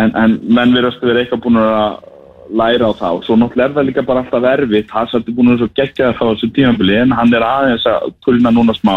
en, 0.00 0.16
en 0.16 0.38
menn 0.48 0.74
verðast 0.76 1.02
að 1.02 1.12
vera 1.12 1.22
eitthvað 1.24 1.44
búin 1.44 1.60
að 1.60 2.10
læra 2.52 2.90
á 2.90 2.92
það 3.00 3.18
og 3.18 3.24
svo 3.26 3.36
náttúrulega 3.38 3.70
er 3.70 3.74
það 3.76 3.88
líka 3.88 4.04
bara 4.06 4.22
alltaf 4.22 4.46
erfitt. 4.52 4.92
Hazard 4.92 5.28
er 5.28 5.36
búin 5.36 5.52
að 5.54 5.66
geggjaða 5.78 6.16
þá 6.18 6.22
á 6.22 6.30
þessu 6.32 6.48
tímabili 6.56 6.96
en 7.00 7.14
hann 7.16 7.34
er 7.34 7.44
aðeins 7.46 7.86
að 7.88 8.08
kulna 8.24 8.52
núna 8.52 8.74
smá. 8.76 8.96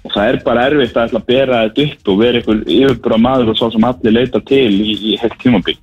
Og 0.00 0.12
það 0.14 0.28
er 0.28 0.38
bara 0.44 0.66
erfitt 0.70 0.96
að 0.96 1.08
ætla 1.08 1.20
að 1.20 1.28
bera 1.28 1.62
þetta 1.66 1.86
upp 1.86 2.10
og 2.12 2.20
vera 2.20 2.40
einhver 2.40 2.60
yfirbúra 2.64 3.18
maður 3.20 3.52
og 3.52 3.58
svo 3.58 3.70
sem 3.74 3.88
allir 3.88 4.16
leita 4.16 4.40
til 4.48 4.70
í, 4.72 4.94
í 5.12 5.16
heilt 5.20 5.36
tímabil. 5.42 5.76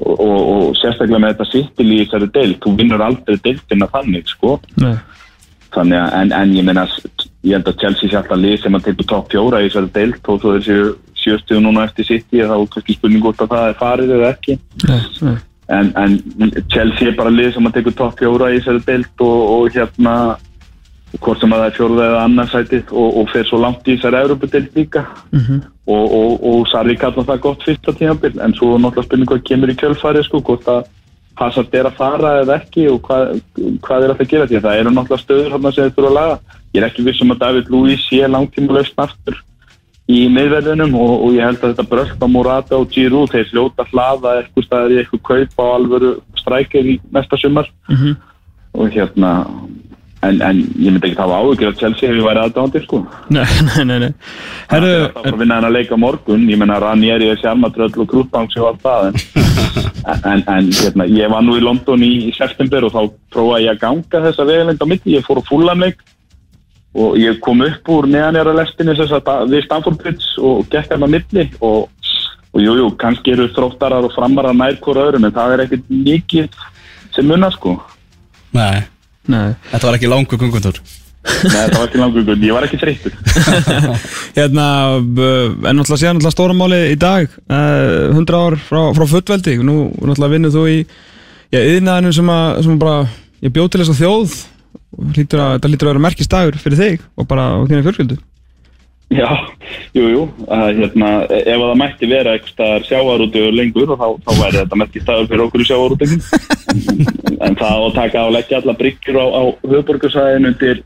Og, 0.00 0.12
og, 0.12 0.40
og 0.54 0.76
sérstaklega 0.78 1.22
með 1.22 1.32
þetta 1.34 1.48
sittil 1.50 1.88
í 1.88 2.02
þessari 2.04 2.28
deild, 2.34 2.58
þú 2.62 2.74
vinnur 2.78 3.02
aldrei 3.02 3.40
deildina 3.42 3.88
þannig 3.90 4.28
sko. 4.30 4.58
Nei. 4.82 4.94
Þannig 5.74 5.98
að, 5.98 6.14
en, 6.18 6.32
en 6.34 6.54
ég 6.58 6.66
meina 6.66 6.86
ég 7.46 7.54
held 7.56 7.70
að 7.70 7.80
Chelsea 7.80 8.10
sé 8.10 8.18
alltaf 8.18 8.38
lið 8.38 8.56
sem 8.60 8.76
að 8.76 8.88
teipur 8.88 9.08
topp 9.10 9.30
fjóra 9.32 9.62
í 9.62 9.68
þessari 9.70 9.94
deild 9.94 10.30
og 10.30 10.42
svo 10.42 10.56
þessi 10.58 10.78
sjöstuðu 11.20 11.62
núna 11.64 11.84
eftir 11.88 12.08
City 12.08 12.42
þá 12.42 12.56
er 12.56 12.66
kannski 12.74 12.96
spurning 12.96 13.24
hvort 13.24 13.42
að 13.44 13.54
það 13.54 13.68
er 13.68 13.78
farið 13.80 14.12
eða 14.16 14.34
ekki. 14.34 14.58
Nei, 14.88 15.00
nei 15.26 15.38
en, 15.70 15.90
en 15.96 16.52
Chelsea 16.72 17.10
er 17.10 17.18
bara 17.18 17.32
lið 17.32 17.54
sem 17.54 17.66
að 17.68 17.76
tekur 17.78 17.96
topp 17.98 18.20
fjóra 18.20 18.52
í 18.52 18.60
þessari 18.60 18.86
deild 18.86 19.24
og, 19.26 19.42
og 19.54 19.74
hérna 19.74 20.14
hvort 21.18 21.42
sem 21.42 21.52
að 21.52 21.60
það 21.60 21.68
er 21.68 21.76
fjóruða 21.76 22.06
eða 22.06 22.22
annarsætið 22.28 22.94
og, 22.94 23.18
og 23.18 23.30
fer 23.32 23.48
svo 23.48 23.58
langt 23.58 23.88
í 23.88 23.96
þessari 23.96 24.22
Európa-deild 24.24 24.78
líka. 24.78 25.04
Mhm. 25.34 25.60
og, 25.90 26.14
og, 26.14 26.32
og 26.46 26.68
Sarri 26.70 26.94
kallar 26.98 27.26
það 27.26 27.42
gott 27.46 27.64
fyrsta 27.66 27.94
tímabil 27.98 28.38
en 28.38 28.54
svo 28.54 28.76
náttúrulega 28.78 29.08
spurning 29.08 29.30
hvað 29.30 29.46
kemur 29.48 29.72
í 29.72 29.78
kjölfari 29.80 30.22
sko, 30.22 30.42
hvort 30.46 30.68
að 30.70 30.84
Hazard 31.40 31.74
er 31.74 31.88
að 31.88 31.96
fara 31.96 32.32
eða 32.42 32.58
ekki 32.60 32.84
og 32.92 33.00
hvað, 33.06 33.40
hvað 33.82 34.04
er 34.04 34.12
að 34.12 34.18
það 34.20 34.32
gera? 34.32 34.48
Því 34.50 34.58
að 34.58 34.66
það 34.66 34.80
eru 34.80 34.92
náttúrulega 34.94 35.24
stöður 35.24 35.54
sem 35.56 35.68
þetta 35.70 36.02
eru 36.02 36.10
að 36.10 36.18
laga. 36.18 36.58
Ég 36.70 36.82
er 36.82 36.86
ekki 36.86 37.06
vissum 37.06 37.32
að 37.34 37.40
David 37.40 37.70
Luiz 37.72 38.02
sé 38.06 38.28
langtíma 38.28 38.76
lausn 38.76 39.02
aftur 39.02 39.38
í 40.10 40.20
miðverðinum 40.32 40.96
og, 40.98 41.12
og 41.26 41.36
ég 41.36 41.46
held 41.46 41.60
að 41.60 41.74
þetta 41.74 41.90
brölt 41.90 42.24
á 42.24 42.28
Morata 42.30 42.78
og 42.80 42.90
Giroud 42.94 43.30
þeir 43.34 43.52
hljóta 43.52 43.86
hlaða 43.90 44.38
eitthvað 44.40 44.66
staðar 44.66 44.94
í 44.94 44.98
eitthvað 45.02 45.22
kaup 45.30 45.62
á 45.62 45.64
alvöru 45.76 46.10
strækir 46.40 46.90
í 46.94 46.98
næsta 47.14 47.38
sumar. 47.40 47.70
Mhm. 47.90 48.18
og 48.70 48.92
hérna 48.94 49.30
en, 50.22 50.40
en 50.44 50.58
ég 50.78 50.92
myndi 50.92 51.08
ekki 51.08 51.18
hafa 51.18 51.38
áhugir 51.40 51.70
að 51.70 51.80
Chelsea 51.80 52.10
hefur 52.10 52.26
værið 52.28 52.42
aðdáðandi 52.44 52.82
sko. 52.84 53.00
Nei, 53.32 53.46
nei, 53.66 53.84
nei, 53.88 53.98
nei. 54.04 54.10
Það 54.68 54.76
Herru, 54.76 54.92
er 55.08 55.32
að 55.32 55.40
vinna 55.40 55.58
hennar 55.58 55.74
leik 55.74 55.90
á 55.90 55.98
morgun. 55.98 56.46
Ég 56.50 56.60
menna 56.60 56.78
Ranieri 56.82 57.30
er 57.32 57.40
sjarmatröll 57.40 57.90
og 58.04 58.10
Krútbanks 58.10 58.58
og 58.60 58.68
allt 58.70 58.84
það 58.84 59.08
en, 59.08 59.18
en, 60.32 60.44
en 60.44 60.70
hérna, 60.76 61.08
ég 61.08 61.32
var 61.32 61.44
nú 61.46 61.56
í 61.58 61.64
London 61.64 62.04
í, 62.04 62.12
í 62.28 62.34
september 62.36 62.86
og 62.86 62.94
þá 62.94 63.02
prófaði 63.34 63.68
ég 63.68 63.76
að 63.76 63.82
ganga 63.86 64.24
þessa 64.28 64.48
vegalend 64.48 64.84
á 64.84 64.86
milli, 64.92 65.16
ég 65.16 65.26
fór 65.26 65.40
á 65.40 65.48
fullanleik 65.48 66.04
og 66.94 67.16
ég 67.20 67.38
kom 67.44 67.62
upp 67.62 67.90
úr 67.94 68.08
neðanjara 68.10 68.54
lestinni 68.58 68.96
þess 68.98 69.14
að 69.20 69.52
við 69.52 69.66
Stamford 69.66 69.98
Bridge 70.00 70.42
og 70.42 70.64
gekk 70.72 70.94
hann 70.94 71.06
á 71.06 71.08
milli. 71.10 71.46
Og, 71.62 71.90
og 72.50 72.64
jú, 72.64 72.76
jú, 72.80 72.88
kannski 72.98 73.34
eru 73.34 73.50
þróttarar 73.54 74.08
og 74.08 74.14
framarar 74.16 74.56
nær 74.56 74.78
hvora 74.82 75.06
öðrum 75.08 75.28
en 75.28 75.36
það 75.36 75.54
er 75.54 75.64
ekkert 75.66 75.92
mikið 75.92 76.64
sem 77.14 77.28
munna 77.30 77.50
sko. 77.54 77.76
Nei, 78.56 78.82
nei. 79.30 79.52
Þetta 79.70 79.86
var 79.86 80.00
ekki 80.00 80.10
langur 80.10 80.40
gungundur 80.40 80.80
Nei, 81.20 81.66
það 81.68 81.74
var 81.76 81.82
ekki 81.84 81.98
langur 82.00 82.30
ég 82.32 82.54
var 82.56 82.64
ekki 82.64 82.78
þreyttur. 82.80 83.16
Hérna, 84.38 84.66
en 84.96 85.76
náttúrulega 85.76 86.00
síðan 86.00 86.16
náttúrulega 86.16 86.32
stóramáli 86.32 86.78
í 86.94 86.96
dag 86.98 87.28
uh, 87.28 88.16
100 88.16 88.38
ár 88.40 88.56
frá, 88.64 88.80
frá 88.96 89.04
fullveldi. 89.10 89.58
Nú 89.60 89.90
náttúrulega 90.00 90.32
vinnur 90.32 90.54
þú 90.56 90.66
í 90.72 90.78
Já, 91.50 91.58
yðnaðinu 91.66 92.12
sem 92.14 92.28
að, 92.30 92.60
sem 92.62 92.78
bara 92.78 92.98
Ég 93.40 93.52
bjóð 93.56 93.70
til 93.72 93.80
þess 93.80 93.92
að 93.94 94.00
þjóð 94.02 94.32
hlýtur 94.98 95.42
að, 95.42 95.54
þetta 95.56 95.70
lítur 95.70 95.88
að 95.88 95.94
vera 95.94 96.06
merkist 96.06 96.32
dagur 96.32 96.58
fyrir 96.60 96.80
þig 96.80 97.06
og 97.16 97.30
bara 97.30 97.46
á 97.54 97.58
þínu 97.68 97.86
fjölskyldu? 97.86 98.18
Já, 99.10 99.26
jú, 99.90 100.04
jú, 100.06 100.20
að, 100.54 100.68
hérna, 100.78 101.08
ef 101.26 101.48
að 101.56 101.64
það 101.64 101.78
mætti 101.80 102.08
vera 102.12 102.34
eitthvað 102.36 102.84
sjávarúti 102.86 103.40
lengur 103.50 103.90
þá, 103.90 104.04
þá 104.22 104.30
væri 104.38 104.60
þetta 104.60 104.78
merkist 104.78 105.06
staður 105.06 105.30
fyrir 105.32 105.42
okkur 105.48 105.64
í 105.64 105.66
sjávarúti 105.66 106.08
en 107.48 107.58
það 107.58 107.86
að 107.88 107.96
taka 107.96 108.22
og 108.28 108.36
leggja 108.36 108.60
alla 108.60 108.76
bryggjur 108.78 109.18
á, 109.18 109.26
á 109.26 109.42
höfuborgarsæðin 109.66 110.50
undir 110.52 110.82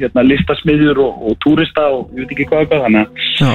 hérna, 0.00 0.24
listasmiðjur 0.26 1.00
og, 1.04 1.22
og 1.30 1.38
túrista 1.44 1.86
og 1.92 2.12
ég 2.14 2.24
veit 2.24 2.34
ekki 2.36 2.48
hvað 2.50 2.64
eitthvað 2.64 2.84
þannig 2.86 3.02
að 3.02 3.24
Já, 3.36 3.50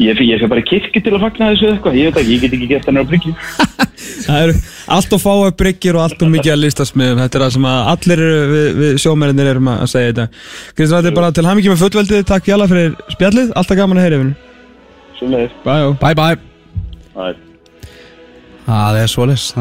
ég, 0.00 0.22
ég 0.26 0.40
fyrir 0.40 0.52
bara 0.52 0.62
í 0.62 0.68
kirkju 0.70 1.02
til 1.04 1.14
að 1.16 1.24
fagna 1.26 1.50
þessu 1.52 1.66
eða 1.66 1.76
eitthvað, 1.76 1.98
ég 2.00 2.08
veit 2.08 2.20
ekki, 2.22 2.32
ég 2.32 2.44
get 2.44 2.56
ekki 2.56 2.70
gert 2.70 2.88
þannig 2.88 3.04
á 3.04 3.10
bryggju. 3.10 3.34
Það 4.26 4.42
eru 4.42 4.56
allt 4.96 5.14
og 5.16 5.22
fáa 5.22 5.52
bryggjur 5.60 5.98
og 5.98 6.04
allt 6.04 6.22
og 6.24 6.32
mikið 6.32 6.52
að 6.52 6.62
listasmiðum. 6.62 7.20
Þetta 7.22 7.38
er 7.38 7.44
það 7.44 7.54
sem 7.56 7.68
að 7.70 7.90
allir 7.92 8.22
eru 8.26 8.40
við, 8.50 8.66
við 8.80 8.98
sjómennir 9.02 9.50
erum 9.52 9.70
að 9.72 9.84
segja 9.92 10.12
þetta. 10.12 10.26
Kristján, 10.76 10.98
þetta 10.98 11.12
er 11.12 11.18
bara 11.20 11.32
til 11.36 11.46
hamingi 11.46 11.72
með 11.72 11.82
fullveldið, 11.84 12.26
takk 12.28 12.48
fjalla 12.48 12.68
fyrir 12.70 12.96
spjallið, 13.16 13.52
alltaf 13.56 13.80
gaman 13.80 14.00
að 14.00 14.06
heyra 14.06 14.20
yfir 14.20 14.34
Bye 16.00 16.14
bye 16.14 16.36
Það 18.66 19.02
er 19.02 19.06
svolis, 19.06 19.52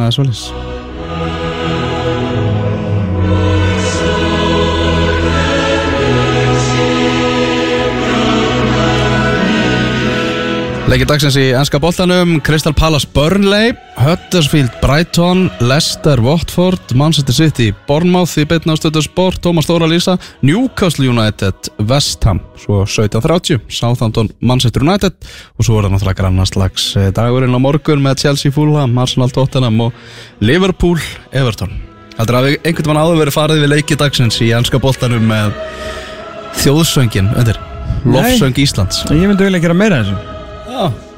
Leikir 10.85 11.07
dagsins 11.09 11.33
í 11.41 11.47
ennska 11.57 11.79
boltanum. 11.81 12.35
Crystal 12.45 12.73
Palace 12.77 13.07
Burnley 13.09 13.71
Huddersfield 13.97 14.69
Brighton 14.83 15.47
Leicester 15.57 16.19
Watford 16.21 16.93
Manchester 16.93 17.33
City 17.33 17.71
Bournemouth 17.87 18.35
í 18.37 18.43
beitna 18.45 18.75
ástöðu 18.75 19.01
sport 19.01 19.41
Thomas 19.41 19.65
Stóra 19.65 19.87
Lísa 19.89 20.13
Newcastle 20.45 21.07
United 21.09 21.71
West 21.89 22.27
Ham 22.29 22.43
svo 22.61 22.83
17.30 22.85 23.65
Southampton 23.65 24.29
Manchester 24.45 24.85
United 24.85 25.17
og 25.57 25.65
svo 25.65 25.79
er 25.79 25.87
það 25.87 25.95
náttúrulega 25.95 26.19
grannarslags 26.21 26.85
dagurinn 27.17 27.57
á 27.57 27.59
morgun 27.65 28.05
með 28.05 28.21
Chelsea 28.27 28.53
Fulham 28.53 28.93
Arsenal 29.01 29.33
Tottenham 29.33 29.87
og 29.87 29.97
Liverpool 30.45 31.01
Everton. 31.33 31.73
Heldur 32.19 32.41
að 32.43 32.51
einhvern 32.61 32.91
veginn 32.91 33.01
áður 33.01 33.23
verið 33.23 33.39
farið 33.39 33.65
við 33.65 33.73
leiki 33.73 33.97
dagsins 33.97 34.37
í 34.45 34.53
ennska 34.53 34.77
boltanum 34.85 35.25
með 35.33 35.57
þjóðsöngin 36.61 37.33
undir 37.33 37.57
Lofsöng 38.05 38.53
Íslands? 38.61 39.01
Ég 39.09 39.25
myndi 39.25 39.49
vilja 39.49 39.65
gera 39.65 39.81
meira 39.81 40.03
þessu 40.05 40.34
Já 40.75 41.04